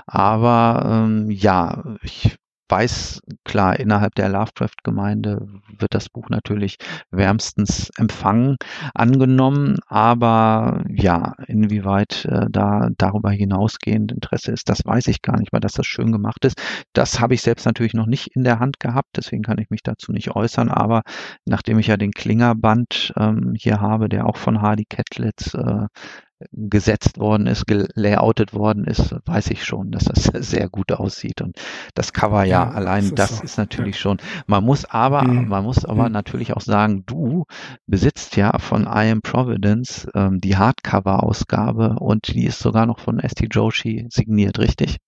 Aber 0.07 0.83
ähm, 1.07 1.31
ja, 1.31 1.83
ich 2.03 2.37
weiß, 2.71 3.21
klar, 3.45 3.79
innerhalb 3.79 4.15
der 4.15 4.29
Lovecraft-Gemeinde 4.29 5.47
wird 5.79 5.95
das 5.95 6.09
Buch 6.09 6.29
natürlich 6.29 6.77
wärmstens 7.11 7.91
empfangen, 7.97 8.57
angenommen, 8.95 9.79
aber 9.87 10.85
ja, 10.89 11.35
inwieweit 11.47 12.25
äh, 12.27 12.47
da 12.51 12.89
darüber 12.97 13.31
hinausgehend 13.31 14.13
Interesse 14.13 14.53
ist, 14.53 14.69
das 14.69 14.85
weiß 14.85 15.09
ich 15.09 15.23
gar 15.23 15.39
nicht, 15.39 15.53
weil 15.53 15.61
das 15.61 15.73
das 15.73 15.87
schön 15.87 16.13
gemacht 16.13 16.45
ist. 16.45 16.61
Das 16.93 17.21
habe 17.21 17.35
ich 17.35 17.43
selbst 17.43 17.67
natürlich 17.67 17.95
noch 17.95 18.07
nicht 18.07 18.29
in 18.35 18.45
der 18.45 18.59
Hand 18.61 18.81
gehabt, 18.81 19.11
deswegen 19.17 19.43
kann 19.43 19.59
ich 19.59 19.71
mich 19.71 19.83
dazu 19.83 20.13
nicht 20.13 20.31
äußern, 20.31 20.71
aber 20.71 21.03
nachdem 21.45 21.79
ich 21.79 21.89
ja 21.89 21.97
den 21.97 22.13
Klingerband 22.13 23.13
ähm, 23.17 23.55
hier 23.57 23.81
habe, 23.81 24.09
der 24.09 24.27
auch 24.27 24.37
von 24.37 24.63
Hardy 24.63 24.85
Catlitz 24.89 25.55
äh, 25.55 25.87
gesetzt 26.53 27.19
worden 27.19 27.47
ist, 27.47 27.67
gelayoutet 27.67 28.55
worden 28.55 28.85
ist, 28.85 29.15
weiß 29.27 29.51
ich 29.51 29.65
schon, 29.65 29.91
dass 29.91 30.05
das 30.05 30.25
sehr 30.35 30.69
gut 30.69 30.93
aussieht. 30.93 31.43
Und 31.43 31.57
das 31.95 32.13
Cover 32.13 32.45
ja, 32.45 32.65
ja 32.65 32.71
allein, 32.71 33.15
das, 33.15 33.31
ist, 33.31 33.41
das 33.41 33.51
ist, 33.53 33.59
natürlich 33.59 33.97
ja. 33.97 34.01
schon. 34.03 34.19
Man 34.47 34.65
muss 34.65 34.85
aber, 34.85 35.25
mhm. 35.25 35.49
man 35.49 35.65
muss 35.65 35.85
aber 35.85 36.07
mhm. 36.07 36.13
natürlich 36.13 36.55
auch 36.55 36.61
sagen, 36.61 37.05
du 37.07 37.45
besitzt 37.87 38.37
ja 38.37 38.59
von 38.59 38.83
I 38.85 39.11
Am 39.11 39.23
Providence 39.23 40.09
ähm, 40.15 40.41
die 40.41 40.57
Hardcover-Ausgabe 40.57 41.97
und 41.99 42.29
die 42.29 42.47
ist 42.47 42.59
sogar 42.59 42.87
noch 42.87 43.01
von 43.01 43.21
ST 43.21 43.47
Joshi 43.51 44.07
signiert, 44.11 44.59
richtig? 44.59 44.99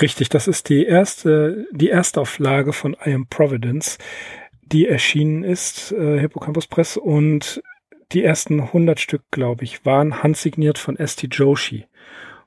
Richtig, 0.00 0.28
das 0.28 0.46
ist 0.46 0.68
die 0.68 0.84
erste, 0.84 1.66
die 1.72 1.88
erste 1.88 2.20
Auflage 2.20 2.72
von 2.72 2.96
I 3.04 3.14
Am 3.14 3.26
Providence, 3.28 3.98
die 4.62 4.86
erschienen 4.86 5.42
ist, 5.42 5.92
äh, 5.92 6.20
Hippocampus 6.20 6.66
Press 6.66 6.96
und 6.96 7.62
die 8.12 8.24
ersten 8.24 8.60
100 8.60 9.00
Stück, 9.00 9.22
glaube 9.30 9.64
ich, 9.64 9.84
waren 9.84 10.22
handsigniert 10.22 10.78
von 10.78 10.96
Esti 10.96 11.28
Joshi. 11.28 11.86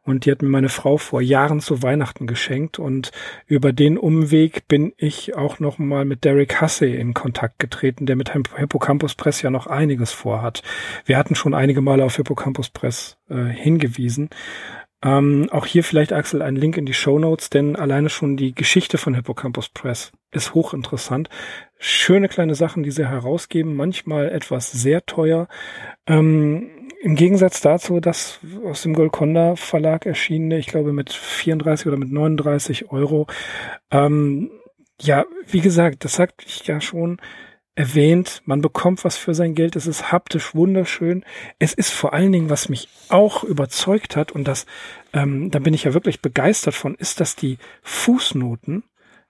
Und 0.02 0.26
die 0.26 0.32
hat 0.32 0.41
mir 0.41 0.48
meine 0.50 0.69
Frau 0.69 0.98
vor 0.98 1.22
Jahren 1.22 1.60
zu 1.60 1.84
Weihnachten 1.84 2.26
geschenkt. 2.26 2.80
Und 2.80 3.12
über 3.45 3.74
den 3.74 3.98
Umweg 3.98 4.67
bin 4.67 4.93
ich 4.98 5.36
auch 5.36 5.60
noch 5.60 5.78
mal 5.78 6.04
mit 6.04 6.24
Derek 6.24 6.62
Hussey 6.62 6.95
in 6.95 7.13
Kontakt 7.13 7.60
getreten, 7.60 8.08
der 8.08 8.15
mit 8.15 8.34
Hippocampus 8.34 9.13
Press 9.13 9.41
ja 9.41 9.52
noch 9.52 9.67
einiges 9.67 10.12
vorhat. 10.12 10.63
Wir 11.06 11.17
hatten 11.17 11.36
schon 11.36 11.54
einige 11.54 11.82
Male 11.82 12.04
auf 12.04 12.15
Hippocampus 12.15 12.69
Press 12.69 13.17
äh, 13.30 13.43
hingewiesen. 13.43 14.30
Ähm, 15.01 15.47
auch 15.51 15.65
hier 15.65 15.83
vielleicht, 15.83 16.12
Axel, 16.12 16.41
ein 16.41 16.55
Link 16.55 16.75
in 16.75 16.85
die 16.85 16.93
Show 16.93 17.19
Notes, 17.19 17.49
denn 17.49 17.75
alleine 17.75 18.09
schon 18.09 18.35
die 18.35 18.53
Geschichte 18.53 18.97
von 18.97 19.13
Hippocampus 19.13 19.69
Press 19.69 20.12
ist 20.31 20.53
hochinteressant. 20.53 21.29
Schöne 21.77 22.27
kleine 22.27 22.55
Sachen, 22.55 22.83
die 22.83 22.91
sie 22.91 23.07
herausgeben, 23.07 23.75
manchmal 23.75 24.29
etwas 24.29 24.71
sehr 24.71 25.05
teuer. 25.05 25.47
Ähm, 26.05 26.69
Im 27.01 27.15
Gegensatz 27.15 27.62
dazu, 27.62 28.01
dass 28.01 28.39
aus 28.65 28.81
dem 28.81 28.93
Golconda 28.93 29.55
Verlag 29.55 30.05
erschienene, 30.05 30.57
ich 30.57 30.67
glaube 30.67 30.91
mit 30.91 31.13
34 31.13 31.88
oder 31.88 31.97
mit 31.97 32.12
39 32.12 32.91
Euro, 32.91 33.27
ähm, 33.91 34.51
ja, 35.01 35.25
wie 35.47 35.62
gesagt, 35.62 36.03
das 36.03 36.13
sagt 36.13 36.43
ich 36.45 36.67
ja 36.67 36.81
schon, 36.81 37.21
erwähnt, 37.75 38.41
man 38.45 38.62
bekommt 38.62 39.05
was 39.05 39.17
für 39.17 39.34
sein 39.34 39.55
Geld, 39.55 39.75
es 39.75 39.88
ist 39.88 40.12
haptisch 40.12 40.53
wunderschön. 40.53 41.23
Es 41.60 41.73
ist 41.73 41.91
vor 41.91 42.13
allen 42.13 42.32
Dingen, 42.32 42.49
was 42.49 42.69
mich 42.69 42.89
auch 43.10 43.43
überzeugt 43.43 44.15
hat, 44.15 44.32
und 44.32 44.47
das, 44.47 44.65
ähm, 45.13 45.49
da 45.51 45.60
bin 45.60 45.73
ich 45.73 45.86
ja 45.86 45.93
wirklich 45.93 46.21
begeistert 46.21 46.75
von, 46.75 46.95
ist, 46.95 47.19
dass 47.19 47.36
die 47.36 47.58
Fußnoten 47.84 48.84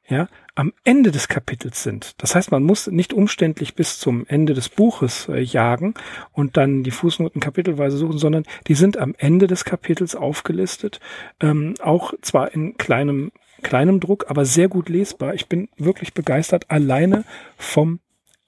ja, 0.08 0.28
am 0.56 0.73
Ende 0.84 1.12
des 1.12 1.28
Kapitels 1.28 1.84
sind. 1.84 2.15
Das 2.17 2.34
heißt, 2.34 2.49
man 2.52 2.63
muss 2.63 2.88
nicht 2.88 3.13
umständlich 3.13 3.75
bis 3.75 3.99
zum 3.99 4.25
Ende 4.28 4.56
des 4.56 4.67
Buches 4.67 5.30
äh, 5.30 5.39
jagen 5.39 5.93
und 6.32 6.58
dann 6.58 6.84
die 6.84 6.91
Fußnoten 6.91 7.39
kapitelweise 7.39 7.97
suchen, 7.97 8.17
sondern 8.17 8.43
die 8.67 8.73
sind 8.73 8.97
am 8.97 9.13
Ende 9.17 9.45
des 9.45 9.65
Kapitels 9.65 10.15
aufgelistet, 10.15 10.99
ähm, 11.39 11.75
auch 11.82 12.13
zwar 12.21 12.54
in 12.54 12.78
kleinem 12.78 13.32
kleinem 13.62 13.99
Druck, 13.99 14.25
aber 14.30 14.45
sehr 14.45 14.69
gut 14.69 14.89
lesbar. 14.89 15.34
Ich 15.34 15.47
bin 15.47 15.67
wirklich 15.78 16.13
begeistert 16.13 16.71
alleine 16.71 17.25
vom 17.58 17.99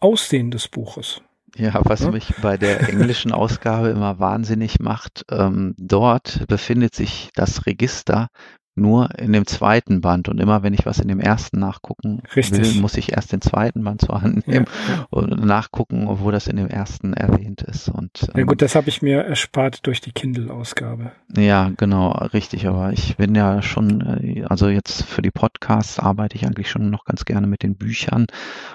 Aussehen 0.01 0.51
des 0.51 0.67
Buches. 0.67 1.21
Ja, 1.55 1.81
was 1.83 2.01
ja? 2.01 2.11
mich 2.11 2.33
bei 2.41 2.57
der 2.57 2.89
englischen 2.89 3.31
Ausgabe 3.31 3.89
immer 3.89 4.19
wahnsinnig 4.19 4.79
macht, 4.79 5.25
ähm, 5.29 5.75
dort 5.77 6.47
befindet 6.47 6.95
sich 6.95 7.29
das 7.35 7.65
Register 7.65 8.27
nur 8.75 9.09
in 9.19 9.33
dem 9.33 9.45
zweiten 9.45 10.01
Band 10.01 10.29
und 10.29 10.39
immer 10.39 10.63
wenn 10.63 10.73
ich 10.73 10.85
was 10.85 10.99
in 10.99 11.09
dem 11.09 11.19
ersten 11.19 11.59
nachgucken 11.59 12.23
Richtig. 12.35 12.59
will, 12.59 12.81
muss 12.81 12.95
ich 12.95 13.11
erst 13.11 13.33
den 13.33 13.41
zweiten 13.41 13.83
Band 13.83 14.01
zur 14.01 14.21
Hand 14.21 14.47
nehmen 14.47 14.65
ja, 14.87 14.93
ja. 14.93 15.07
und 15.09 15.45
nachgucken, 15.45 16.07
wo 16.07 16.31
das 16.31 16.47
in 16.47 16.55
dem 16.55 16.67
ersten 16.67 17.13
erwähnt 17.13 17.61
ist. 17.63 17.89
Und, 17.89 18.23
ähm, 18.29 18.39
ja 18.39 18.43
gut, 18.45 18.61
das 18.61 18.75
habe 18.75 18.87
ich 18.87 19.01
mir 19.01 19.21
erspart 19.21 19.85
durch 19.85 19.99
die 19.99 20.11
Kindle-Ausgabe. 20.11 21.11
Ja, 21.35 21.71
genau, 21.75 22.11
richtig. 22.33 22.67
Aber 22.67 22.93
ich 22.93 23.17
bin 23.17 23.35
ja 23.35 23.61
schon, 23.61 24.01
äh, 24.01 24.45
also 24.45 24.69
jetzt 24.69 25.03
für 25.03 25.21
die 25.21 25.31
Podcasts 25.31 25.99
arbeite 25.99 26.35
ich 26.35 26.45
eigentlich 26.45 26.69
schon 26.69 26.89
noch 26.89 27.03
ganz 27.03 27.25
gerne 27.25 27.47
mit 27.47 27.63
den 27.63 27.75
Büchern 27.75 28.27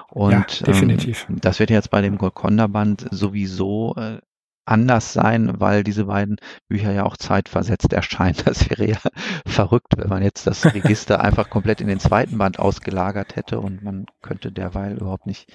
und 0.09 0.61
ja, 0.61 0.67
definitiv. 0.67 1.27
Ähm, 1.29 1.39
das 1.41 1.59
wird 1.59 1.71
jetzt 1.71 1.91
bei 1.91 2.03
dem 2.03 2.19
Golconda-Band 2.19 3.09
sowieso 3.11 3.95
äh, 3.97 4.19
anders 4.67 5.13
sein, 5.13 5.61
weil 5.61 5.85
diese 5.85 6.05
beiden 6.05 6.37
Bücher 6.69 6.93
ja 6.93 7.05
auch 7.05 7.17
zeitversetzt 7.17 7.93
erscheinen. 7.93 8.37
Das 8.45 8.69
wäre 8.71 8.87
ja 8.89 8.99
verrückt, 9.47 9.95
wenn 9.97 10.09
man 10.09 10.23
jetzt 10.23 10.47
das 10.47 10.65
Register 10.65 11.21
einfach 11.25 11.51
komplett 11.51 11.81
in 11.81 11.89
den 11.89 11.99
zweiten 11.99 12.39
Band 12.39 12.59
ausgelagert 12.59 13.37
hätte 13.37 13.61
und 13.61 13.83
man 13.83 14.07
könnte 14.23 14.53
derweil 14.53 14.99
überhaupt 14.99 15.27
nicht. 15.27 15.49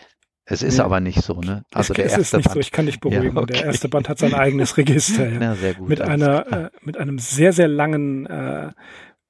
Es 0.46 0.64
ist 0.64 0.80
ja. 0.80 0.86
aber 0.86 1.00
nicht 1.00 1.22
so, 1.22 1.40
ne? 1.40 1.64
Also 1.72 1.94
es, 1.94 1.96
der 1.96 2.06
es 2.06 2.12
erste 2.12 2.22
ist 2.22 2.34
nicht 2.34 2.44
Band, 2.46 2.54
so, 2.54 2.60
ich 2.60 2.72
kann 2.72 2.86
dich 2.86 3.00
beruhigen. 3.00 3.36
Ja, 3.36 3.42
okay. 3.42 3.54
Der 3.54 3.66
erste 3.66 3.90
Band 3.90 4.10
hat 4.10 4.20
sein 4.20 4.34
eigenes 4.34 4.78
Register. 4.78 5.30
Ja. 5.30 5.38
Na, 5.40 5.56
sehr 5.56 5.76
gut. 5.76 5.88
Mit 5.88 6.02
einer, 6.02 6.52
äh, 6.52 6.70
mit 6.82 6.98
einem 6.98 7.20
sehr, 7.20 7.54
sehr 7.54 7.68
langen 7.68 8.26
äh, 8.26 8.72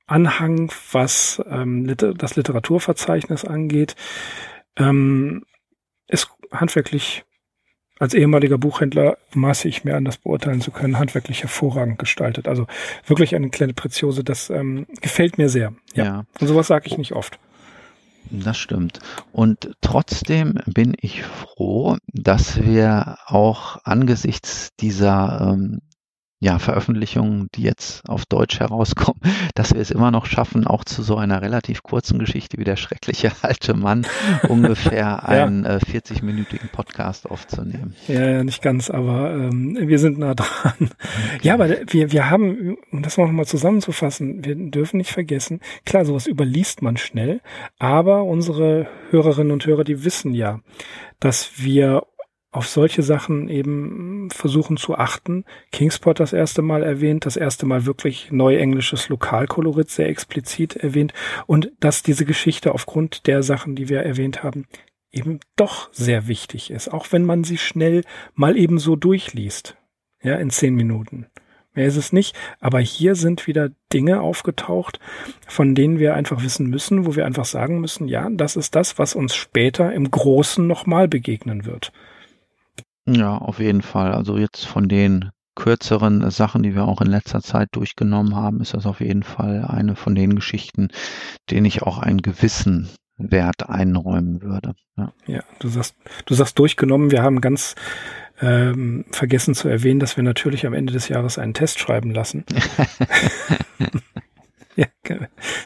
Anhang, 0.08 0.72
was 0.92 1.42
ähm, 1.50 1.86
Liter 1.86 2.14
das 2.14 2.36
Literaturverzeichnis 2.36 3.46
angeht. 3.46 3.96
Ähm, 4.78 5.44
ist 6.08 6.30
handwerklich 6.52 7.24
als 8.02 8.16
ehemaliger 8.16 8.58
Buchhändler 8.58 9.20
maße 9.36 9.68
ich 9.68 9.84
mir 9.84 9.96
an, 9.96 10.06
das 10.06 10.18
beurteilen 10.18 10.60
zu 10.60 10.72
können, 10.72 10.98
handwerklich 10.98 11.44
hervorragend 11.44 12.00
gestaltet. 12.00 12.48
Also 12.48 12.66
wirklich 13.06 13.36
eine 13.36 13.52
kleine 13.52 13.76
Preziose, 13.76 14.24
das 14.24 14.50
ähm, 14.50 14.88
gefällt 15.02 15.38
mir 15.38 15.50
sehr. 15.50 15.74
Ja. 15.94 16.04
ja. 16.04 16.26
Und 16.40 16.48
sowas 16.48 16.66
sage 16.66 16.88
ich 16.88 16.98
nicht 16.98 17.12
oft. 17.12 17.38
Das 18.32 18.58
stimmt. 18.58 19.02
Und 19.32 19.76
trotzdem 19.82 20.56
bin 20.66 20.96
ich 21.00 21.22
froh, 21.22 21.98
dass 22.08 22.64
wir 22.64 23.18
auch 23.28 23.78
angesichts 23.84 24.70
dieser 24.80 25.54
ähm, 25.54 25.82
ja, 26.42 26.58
Veröffentlichungen, 26.58 27.50
die 27.54 27.62
jetzt 27.62 28.10
auf 28.10 28.26
Deutsch 28.26 28.60
herauskommen, 28.60 29.22
dass 29.56 29.74
wir 29.74 29.80
es 29.80 29.92
immer 29.92 30.10
noch 30.10 30.26
schaffen, 30.26 30.66
auch 30.66 30.84
zu 30.84 31.04
so 31.04 31.16
einer 31.16 31.42
relativ 31.44 31.84
kurzen 31.84 32.18
Geschichte 32.18 32.58
wie 32.58 32.64
der 32.64 32.78
schreckliche 32.78 33.32
alte 33.44 33.76
Mann 33.76 34.08
ungefähr 34.50 34.98
ja. 35.02 35.24
einen 35.24 35.66
äh, 35.66 35.78
40-minütigen 35.78 36.70
Podcast 36.72 37.30
aufzunehmen. 37.30 37.96
Ja, 38.08 38.44
nicht 38.44 38.64
ganz, 38.64 38.90
aber 38.90 39.32
ähm, 39.32 39.78
wir 39.80 40.00
sind 40.00 40.18
nah 40.18 40.34
dran. 40.34 40.74
Okay. 40.80 41.40
Ja, 41.44 41.54
aber 41.54 41.70
wir, 41.88 42.12
wir 42.12 42.32
haben, 42.32 42.76
um 42.92 43.04
das 43.04 43.20
noch 43.20 43.32
mal 43.32 43.46
zusammenzufassen, 43.46 44.44
wir 44.44 44.56
dürfen 44.56 44.98
nicht 44.98 45.12
vergessen, 45.12 45.60
klar, 45.86 46.06
sowas 46.06 46.26
überliest 46.26 46.82
man 46.82 46.98
schnell, 46.98 47.42
aber 47.78 48.24
unsere 48.24 48.88
Hörerinnen 49.12 49.52
und 49.52 49.68
Hörer, 49.68 49.84
die 49.84 50.04
wissen 50.04 50.34
ja, 50.34 50.60
dass 51.20 51.52
wir 51.58 52.08
auf 52.52 52.68
solche 52.68 53.02
Sachen 53.02 53.48
eben 53.48 54.30
versuchen 54.30 54.76
zu 54.76 54.98
achten. 54.98 55.46
Kingsport 55.72 56.20
das 56.20 56.34
erste 56.34 56.62
Mal 56.62 56.84
erwähnt, 56.84 57.26
das 57.26 57.38
erste 57.38 57.66
Mal 57.66 57.86
wirklich 57.86 58.32
neuenglisches 58.32 59.08
Lokalkolorit 59.08 59.90
sehr 59.90 60.10
explizit 60.10 60.76
erwähnt 60.76 61.14
und 61.48 61.72
dass 61.80 62.04
diese 62.04 62.26
Geschichte 62.26 62.74
aufgrund 62.74 63.26
der 63.28 63.42
Sachen, 63.42 63.76
die 63.76 63.88
wir 63.88 64.02
erwähnt 64.02 64.44
haben, 64.44 64.68
eben 65.12 65.40
doch 65.56 65.92
sehr 65.94 66.28
wichtig 66.28 66.72
ist, 66.72 66.90
auch 66.90 67.12
wenn 67.12 67.26
man 67.26 67.44
sie 67.44 67.58
schnell 67.58 68.04
mal 68.34 68.58
eben 68.58 68.80
so 68.80 68.96
durchliest. 68.96 69.78
Ja, 70.22 70.36
in 70.36 70.52
zehn 70.52 70.76
Minuten. 70.76 71.28
Mehr 71.74 71.88
ist 71.88 71.96
es 71.96 72.12
nicht. 72.12 72.36
Aber 72.60 72.80
hier 72.80 73.16
sind 73.16 73.48
wieder 73.48 73.72
Dinge 73.94 74.22
aufgetaucht, 74.22 75.00
von 75.48 75.74
denen 75.74 76.00
wir 76.00 76.16
einfach 76.16 76.44
wissen 76.44 76.70
müssen, 76.70 77.06
wo 77.06 77.16
wir 77.16 77.26
einfach 77.26 77.46
sagen 77.46 77.80
müssen, 77.80 78.08
ja, 78.08 78.30
das 78.30 78.56
ist 78.56 78.76
das, 78.76 79.00
was 79.00 79.16
uns 79.16 79.36
später 79.36 79.94
im 79.94 80.12
Großen 80.12 80.66
nochmal 80.66 81.08
begegnen 81.08 81.66
wird. 81.66 81.92
Ja, 83.06 83.38
auf 83.38 83.60
jeden 83.60 83.82
Fall. 83.82 84.14
Also 84.14 84.38
jetzt 84.38 84.66
von 84.66 84.88
den 84.88 85.32
kürzeren 85.56 86.30
Sachen, 86.32 86.64
die 86.64 86.76
wir 86.76 86.86
auch 86.86 87.02
in 87.02 87.08
letzter 87.08 87.42
Zeit 87.42 87.70
durchgenommen 87.74 88.36
haben, 88.36 88.62
ist 88.62 88.74
das 88.74 88.86
auf 88.86 89.02
jeden 89.02 89.24
Fall 89.24 89.66
eine 89.68 89.96
von 89.96 90.16
den 90.16 90.36
Geschichten, 90.36 90.90
denen 91.50 91.66
ich 91.66 91.82
auch 91.82 91.98
einen 91.98 92.22
gewissen 92.22 92.90
Wert 93.18 93.70
einräumen 93.70 94.42
würde. 94.42 94.74
Ja, 94.98 95.14
ja 95.28 95.44
du 95.60 95.68
sagst, 95.68 95.96
du 96.26 96.34
sagst 96.34 96.58
durchgenommen. 96.58 97.12
Wir 97.12 97.22
haben 97.22 97.42
ganz 97.42 97.76
ähm, 98.40 99.06
vergessen 99.12 99.54
zu 99.54 99.68
erwähnen, 99.68 100.00
dass 100.00 100.18
wir 100.18 100.24
natürlich 100.24 100.66
am 100.66 100.74
Ende 100.74 100.94
des 100.94 101.10
Jahres 101.10 101.38
einen 101.38 101.54
Test 101.54 101.80
schreiben 101.80 102.12
lassen. 102.12 102.46
Ja, 104.76 104.88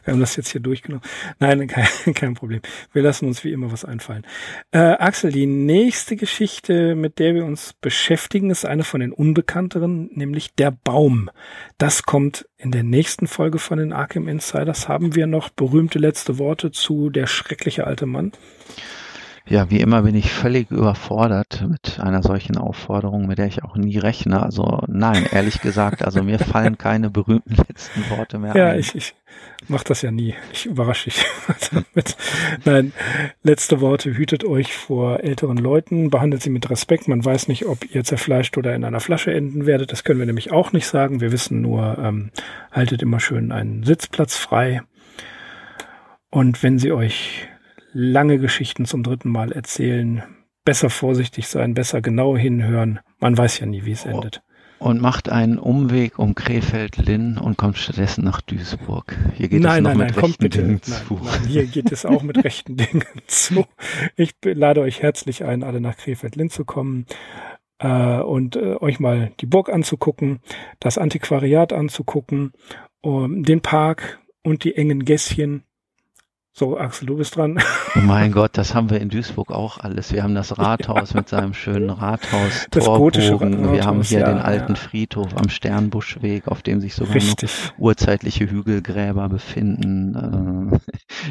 wir 0.03 0.13
haben 0.13 0.19
das 0.19 0.35
jetzt 0.35 0.49
hier 0.49 0.61
durchgenommen. 0.61 1.03
Nein, 1.39 1.67
kein, 1.67 2.13
kein 2.13 2.33
Problem. 2.33 2.61
Wir 2.93 3.03
lassen 3.03 3.27
uns 3.27 3.43
wie 3.43 3.51
immer 3.51 3.71
was 3.71 3.85
einfallen. 3.85 4.25
Äh, 4.71 4.79
Axel, 4.79 5.31
die 5.31 5.45
nächste 5.45 6.15
Geschichte, 6.15 6.95
mit 6.95 7.19
der 7.19 7.35
wir 7.35 7.45
uns 7.45 7.73
beschäftigen, 7.73 8.49
ist 8.49 8.65
eine 8.65 8.83
von 8.83 9.01
den 9.01 9.11
unbekannteren, 9.11 10.09
nämlich 10.13 10.55
der 10.55 10.71
Baum. 10.71 11.29
Das 11.77 12.03
kommt 12.03 12.47
in 12.57 12.71
der 12.71 12.83
nächsten 12.83 13.27
Folge 13.27 13.59
von 13.59 13.77
den 13.77 13.93
Arkham 13.93 14.27
Insiders. 14.27 14.87
Haben 14.87 15.15
wir 15.15 15.27
noch 15.27 15.49
berühmte 15.49 15.99
letzte 15.99 16.37
Worte 16.39 16.71
zu 16.71 17.09
der 17.09 17.27
schreckliche 17.27 17.85
alte 17.85 18.05
Mann? 18.05 18.31
Ja, 19.47 19.69
wie 19.69 19.79
immer 19.79 20.01
bin 20.01 20.15
ich 20.15 20.31
völlig 20.31 20.71
überfordert 20.71 21.63
mit 21.69 21.99
einer 21.99 22.23
solchen 22.23 22.57
Aufforderung, 22.57 23.27
mit 23.27 23.37
der 23.37 23.45
ich 23.45 23.63
auch 23.63 23.75
nie 23.75 23.99
rechne. 23.99 24.41
Also 24.41 24.81
nein, 24.87 25.27
ehrlich 25.31 25.61
gesagt, 25.61 26.03
also 26.03 26.23
mir 26.23 26.39
fallen 26.39 26.79
keine 26.79 27.11
berühmten 27.11 27.55
letzten 27.67 28.09
Worte 28.09 28.39
mehr 28.39 28.55
ja, 28.55 28.65
ein. 28.69 28.73
Ja, 28.73 28.79
ich, 28.79 28.95
ich 28.95 29.13
mache 29.67 29.83
das 29.83 30.01
ja 30.01 30.09
nie. 30.09 30.33
Ich 30.51 30.65
überrasche 30.65 31.11
dich 31.11 31.23
damit. 31.71 32.17
Nein, 32.65 32.91
letzte 33.43 33.81
Worte, 33.81 34.17
hütet 34.17 34.43
euch 34.45 34.73
vor 34.73 35.19
älteren 35.19 35.57
Leuten, 35.57 36.09
behandelt 36.09 36.41
sie 36.41 36.49
mit 36.49 36.67
Respekt. 36.71 37.07
Man 37.07 37.23
weiß 37.23 37.47
nicht, 37.47 37.67
ob 37.67 37.85
ihr 37.93 38.03
zerfleischt 38.03 38.57
oder 38.57 38.73
in 38.73 38.83
einer 38.83 38.99
Flasche 38.99 39.31
enden 39.31 39.67
werdet. 39.67 39.91
Das 39.91 40.03
können 40.03 40.19
wir 40.19 40.25
nämlich 40.25 40.51
auch 40.51 40.73
nicht 40.73 40.87
sagen. 40.87 41.21
Wir 41.21 41.31
wissen 41.31 41.61
nur, 41.61 41.99
ähm, 41.99 42.31
haltet 42.71 43.03
immer 43.03 43.19
schön 43.19 43.51
einen 43.51 43.83
Sitzplatz 43.83 44.35
frei. 44.35 44.81
Und 46.31 46.63
wenn 46.63 46.79
sie 46.79 46.91
euch 46.91 47.47
lange 47.95 48.39
Geschichten 48.39 48.85
zum 48.85 49.03
dritten 49.03 49.29
Mal 49.29 49.53
erzählen, 49.53 50.21
besser 50.65 50.89
vorsichtig 50.89 51.47
sein, 51.47 51.73
besser 51.73 52.01
genau 52.01 52.35
hinhören. 52.35 52.99
Man 53.19 53.37
weiß 53.37 53.59
ja 53.59 53.65
nie, 53.65 53.85
wie 53.85 53.93
es 53.93 54.05
endet. 54.05 54.43
Und 54.79 55.01
macht 55.01 55.29
einen 55.29 55.57
Umweg 55.57 56.19
um 56.19 56.35
Krefeld-Linn 56.35 57.37
und 57.37 57.57
kommt 57.57 57.77
stattdessen 57.77 58.25
nach 58.25 58.41
Duisburg. 58.41 59.15
Hier 59.35 59.47
geht 59.47 59.61
nein, 59.61 59.77
es 59.77 59.81
noch 59.83 59.89
nein, 59.95 60.07
mit 60.07 60.15
nein, 60.15 60.25
rechten 60.25 60.43
bitte. 60.43 60.61
Dingen 60.61 60.81
Nein, 60.85 61.01
zu. 61.07 61.21
hier 61.47 61.65
geht 61.65 61.91
es 61.93 62.05
auch 62.05 62.21
mit 62.21 62.43
rechten 62.43 62.75
Dingen 62.77 63.05
zu. 63.27 63.65
Ich 64.17 64.33
lade 64.43 64.81
euch 64.81 65.01
herzlich 65.01 65.45
ein, 65.45 65.63
alle 65.63 65.79
nach 65.79 65.95
Krefeld-Linn 65.95 66.49
zu 66.49 66.65
kommen 66.65 67.05
äh, 67.79 68.19
und 68.19 68.57
äh, 68.57 68.75
euch 68.75 68.99
mal 68.99 69.31
die 69.39 69.45
Burg 69.45 69.69
anzugucken, 69.69 70.41
das 70.81 70.97
Antiquariat 70.97 71.71
anzugucken, 71.71 72.51
um, 72.99 73.43
den 73.43 73.61
Park 73.61 74.19
und 74.43 74.65
die 74.65 74.75
engen 74.75 75.05
Gässchen. 75.05 75.63
So, 76.57 76.77
Axel, 76.77 77.07
du 77.07 77.17
bist 77.17 77.35
dran. 77.35 77.59
Oh 77.97 77.99
mein 77.99 78.31
Gott, 78.31 78.51
das 78.53 78.73
haben 78.73 78.89
wir 78.89 79.01
in 79.01 79.09
Duisburg 79.09 79.51
auch 79.51 79.77
alles. 79.77 80.13
Wir 80.13 80.23
haben 80.23 80.35
das 80.35 80.57
Rathaus 80.57 81.13
mit 81.13 81.27
seinem 81.27 81.53
schönen 81.53 81.89
Rathaus, 81.89 82.67
Das 82.71 82.85
gotische 82.85 83.31
Torbogen. 83.31 83.73
Wir 83.73 83.83
haben 83.83 83.97
Rathaus, 83.97 84.07
hier 84.07 84.19
ja, 84.19 84.27
den 84.29 84.37
alten 84.37 84.71
ja. 84.75 84.79
Friedhof 84.79 85.35
am 85.35 85.49
Sternbuschweg, 85.49 86.47
auf 86.47 86.61
dem 86.61 86.79
sich 86.79 86.95
sogar 86.95 87.15
Richtig. 87.15 87.51
noch 87.73 87.77
urzeitliche 87.79 88.49
Hügelgräber 88.49 89.27
befinden. 89.27 90.71
Äh, 90.71 90.79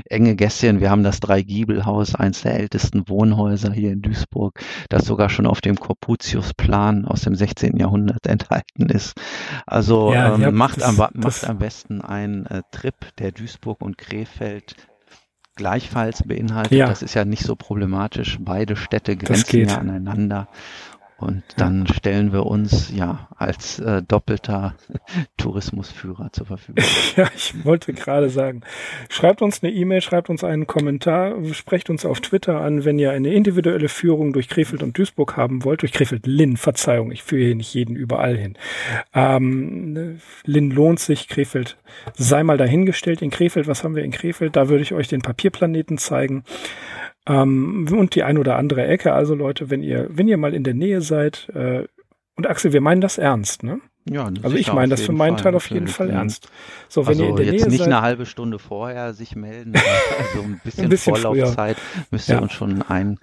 enge 0.15 0.37
Gässchen. 0.37 0.81
Wir 0.83 0.91
haben 0.91 1.05
das 1.05 1.21
Dreigiebelhaus, 1.21 2.15
eins 2.15 2.43
der 2.43 2.61
ältesten 2.61 3.09
Wohnhäuser 3.09 3.73
hier 3.73 3.93
in 3.93 4.03
Duisburg, 4.03 4.61
das 4.91 5.07
sogar 5.07 5.31
schon 5.31 5.47
auf 5.47 5.63
dem 5.63 5.77
Corputius-Plan 5.77 7.07
aus 7.07 7.23
dem 7.23 7.35
16. 7.35 7.79
Jahrhundert 7.79 8.27
enthalten 8.27 8.91
ist. 8.91 9.15
Also 9.65 10.13
Ja, 10.13 10.35
ähm, 10.35 10.43
ja, 10.43 10.51
macht, 10.51 10.83
das- 10.83 10.85
am, 10.85 10.97
das- 10.99 11.13
macht 11.43 11.49
am 11.49 11.59
besten 11.59 12.03
einen 12.03 12.45
äh, 12.45 12.61
Trip, 12.73 12.95
der 13.19 13.33
Duisburg 13.33 13.81
und 13.81 13.97
Krefeld 13.97 14.77
gleichfalls 15.57 16.23
beinhaltet. 16.23 16.73
Ja. 16.73 16.87
Das 16.87 17.03
ist 17.03 17.15
ja 17.15 17.25
nicht 17.25 17.45
so 17.45 17.57
problematisch. 17.57 18.39
Beide 18.41 18.77
Städte 18.77 19.17
grenzen 19.17 19.69
ja 19.69 19.79
aneinander. 19.79 20.49
Und 21.17 21.43
dann 21.57 21.87
stellen 21.87 22.33
wir 22.33 22.45
uns 22.45 22.93
ja 22.95 23.29
als 23.37 23.79
äh, 23.79 24.03
doppelter 24.03 24.75
Tourismusführer 25.37 26.31
zur 26.33 26.47
Verfügung. 26.47 26.85
Ja, 27.17 27.31
ich 27.37 27.65
wollte 27.65 27.93
gerade 27.93 28.29
sagen, 28.29 28.63
schreibt 29.09 29.41
uns 29.41 29.63
eine 29.63 29.73
E-Mail, 29.73 30.01
schreibt 30.01 30.31
uns 30.31 30.43
einen 30.43 30.67
Kommentar, 30.67 31.33
sprecht 31.53 31.89
uns 31.89 32.05
auf 32.05 32.21
Twitter 32.21 32.61
an, 32.61 32.85
wenn 32.85 32.99
ihr 32.99 33.13
eine 33.13 33.33
individuelle 33.33 33.89
Führung 33.89 34.33
durch 34.33 34.49
Krefeld 34.49 34.83
und 34.83 34.99
Duisburg 34.99 35.37
haben 35.37 35.63
wollt, 35.63 35.83
durch 35.83 35.93
Krefeld-Linn, 35.93 36.57
Verzeihung, 36.57 37.13
ich 37.13 37.23
führe 37.23 37.45
hier 37.45 37.55
nicht 37.55 37.73
jeden 37.73 37.95
überall 37.95 38.37
hin. 38.37 38.59
Ähm, 39.13 40.19
Linn 40.45 40.71
lohnt 40.73 40.99
sich, 40.99 41.29
Krefeld 41.29 41.77
sei 42.17 42.43
mal 42.43 42.59
dahingestellt. 42.59 43.23
In 43.23 43.31
Krefeld, 43.31 43.67
was 43.67 43.85
haben 43.85 43.95
wir 43.95 44.05
in 44.05 44.11
Krefeld? 44.11 44.57
Da 44.57 44.69
würde 44.69 44.83
ich 44.83 44.93
euch 44.93 45.09
den 45.09 45.23
Papierplaneten 45.23 45.99
zeigen. 45.99 46.45
Ähm, 47.27 47.87
und 47.91 48.15
die 48.15 48.23
ein 48.23 48.39
oder 48.39 48.57
andere 48.57 48.87
Ecke. 48.87 49.13
Also 49.13 49.35
Leute, 49.35 49.71
wenn 49.71 49.83
ihr, 49.83 50.09
wenn 50.11 50.29
ihr 50.29 50.37
mal 50.37 50.55
in 50.55 50.65
der 50.65 50.75
Nähe 50.75 51.01
seid, 51.01 51.49
äh, 51.55 51.85
und 52.37 52.47
Axel, 52.49 52.73
wir 52.73 52.81
meinen 52.81 53.01
das 53.01 53.17
ernst, 53.19 53.63
ne? 53.63 53.81
Ja, 54.11 54.29
Also 54.43 54.57
ich 54.57 54.71
meine 54.71 54.89
das 54.91 55.01
für 55.03 55.13
meinen 55.13 55.37
Fall, 55.39 55.45
Teil 55.45 55.55
auf 55.55 55.71
jeden. 55.71 55.87
Fall 55.87 56.11
ernst. 56.11 56.49
So, 56.89 57.07
wenn 57.07 57.13
Also 57.13 57.23
ihr 57.25 57.31
in 57.31 57.37
der 57.37 57.45
jetzt 57.47 57.61
Nähe 57.63 57.69
nicht 57.71 57.79
seid, 57.79 57.87
eine 57.87 58.03
halbe 58.03 58.27
Stunde 58.27 58.59
vorher 58.59 59.15
sich 59.15 59.35
melden, 59.35 59.73
also 60.19 60.43
ein 60.45 60.61
bisschen, 60.63 60.85
Ein 60.85 60.91
bisschen 60.91 61.15
Vorlaufzeit 61.17 61.79
müsst 62.11 62.29
ihr 62.29 62.35
Ja. 62.35 62.43
uns 62.43 62.53
schon 62.53 62.83
ein, 62.83 63.19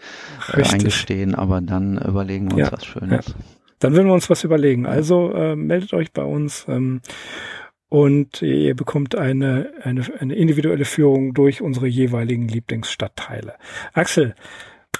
äh, 0.53 0.63
eingestehen, 0.63 1.35
aber 1.35 1.61
dann 1.61 1.99
überlegen 1.99 2.49
wir 2.49 2.57
uns 2.57 2.65
Ja, 2.65 2.71
was 2.71 2.85
Schönes. 2.85 3.35
dann 3.77 3.93
würden 3.93 4.07
wir 4.07 4.13
uns 4.15 4.27
was 4.31 4.43
überlegen. 4.43 4.87
Also 4.87 5.31
äh, 5.33 5.55
meldet 5.55 5.93
euch 5.93 6.13
bei 6.13 6.23
uns 6.23 6.65
ähm, 6.67 7.01
und 7.91 8.41
ihr 8.41 8.73
bekommt 8.73 9.15
eine, 9.15 9.69
eine, 9.83 10.05
eine 10.17 10.33
individuelle 10.33 10.85
Führung 10.85 11.33
durch 11.33 11.61
unsere 11.61 11.87
jeweiligen 11.87 12.47
Lieblingsstadtteile. 12.47 13.55
Axel, 13.91 14.33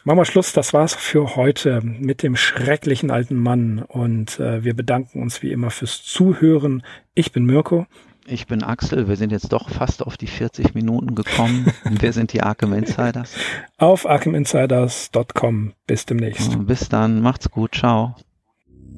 machen 0.04 0.18
wir 0.18 0.26
Schluss. 0.26 0.52
Das 0.52 0.74
war's 0.74 0.94
für 0.94 1.38
heute 1.38 1.80
mit 1.82 2.22
dem 2.22 2.36
schrecklichen 2.36 3.10
alten 3.10 3.38
Mann 3.38 3.80
und 3.80 4.42
äh, 4.42 4.66
wir 4.66 4.76
bedanken 4.76 5.22
uns 5.22 5.42
wie 5.42 5.54
immer 5.54 5.70
fürs 5.70 6.04
Zuhören. 6.04 6.84
Ich 7.14 7.32
bin 7.32 7.46
Mirko. 7.46 7.88
Ich 8.28 8.46
bin 8.48 8.62
Axel, 8.62 9.08
wir 9.08 9.16
sind 9.16 9.32
jetzt 9.32 9.54
doch 9.54 9.70
fast 9.70 10.06
auf 10.06 10.18
die 10.18 10.28
40 10.28 10.76
Minuten 10.76 11.16
gekommen. 11.16 11.72
wir 11.86 12.12
sind 12.12 12.34
die 12.34 12.42
Arkham 12.42 12.74
Insiders. 12.74 13.36
Auf 13.78 14.06
arkhaminsiders.com. 14.06 15.72
Bis 15.88 16.06
demnächst. 16.06 16.68
Bis 16.68 16.89
dann, 16.89 17.22
macht's 17.22 17.50
gut, 17.50 17.74
ciao. 17.74 18.16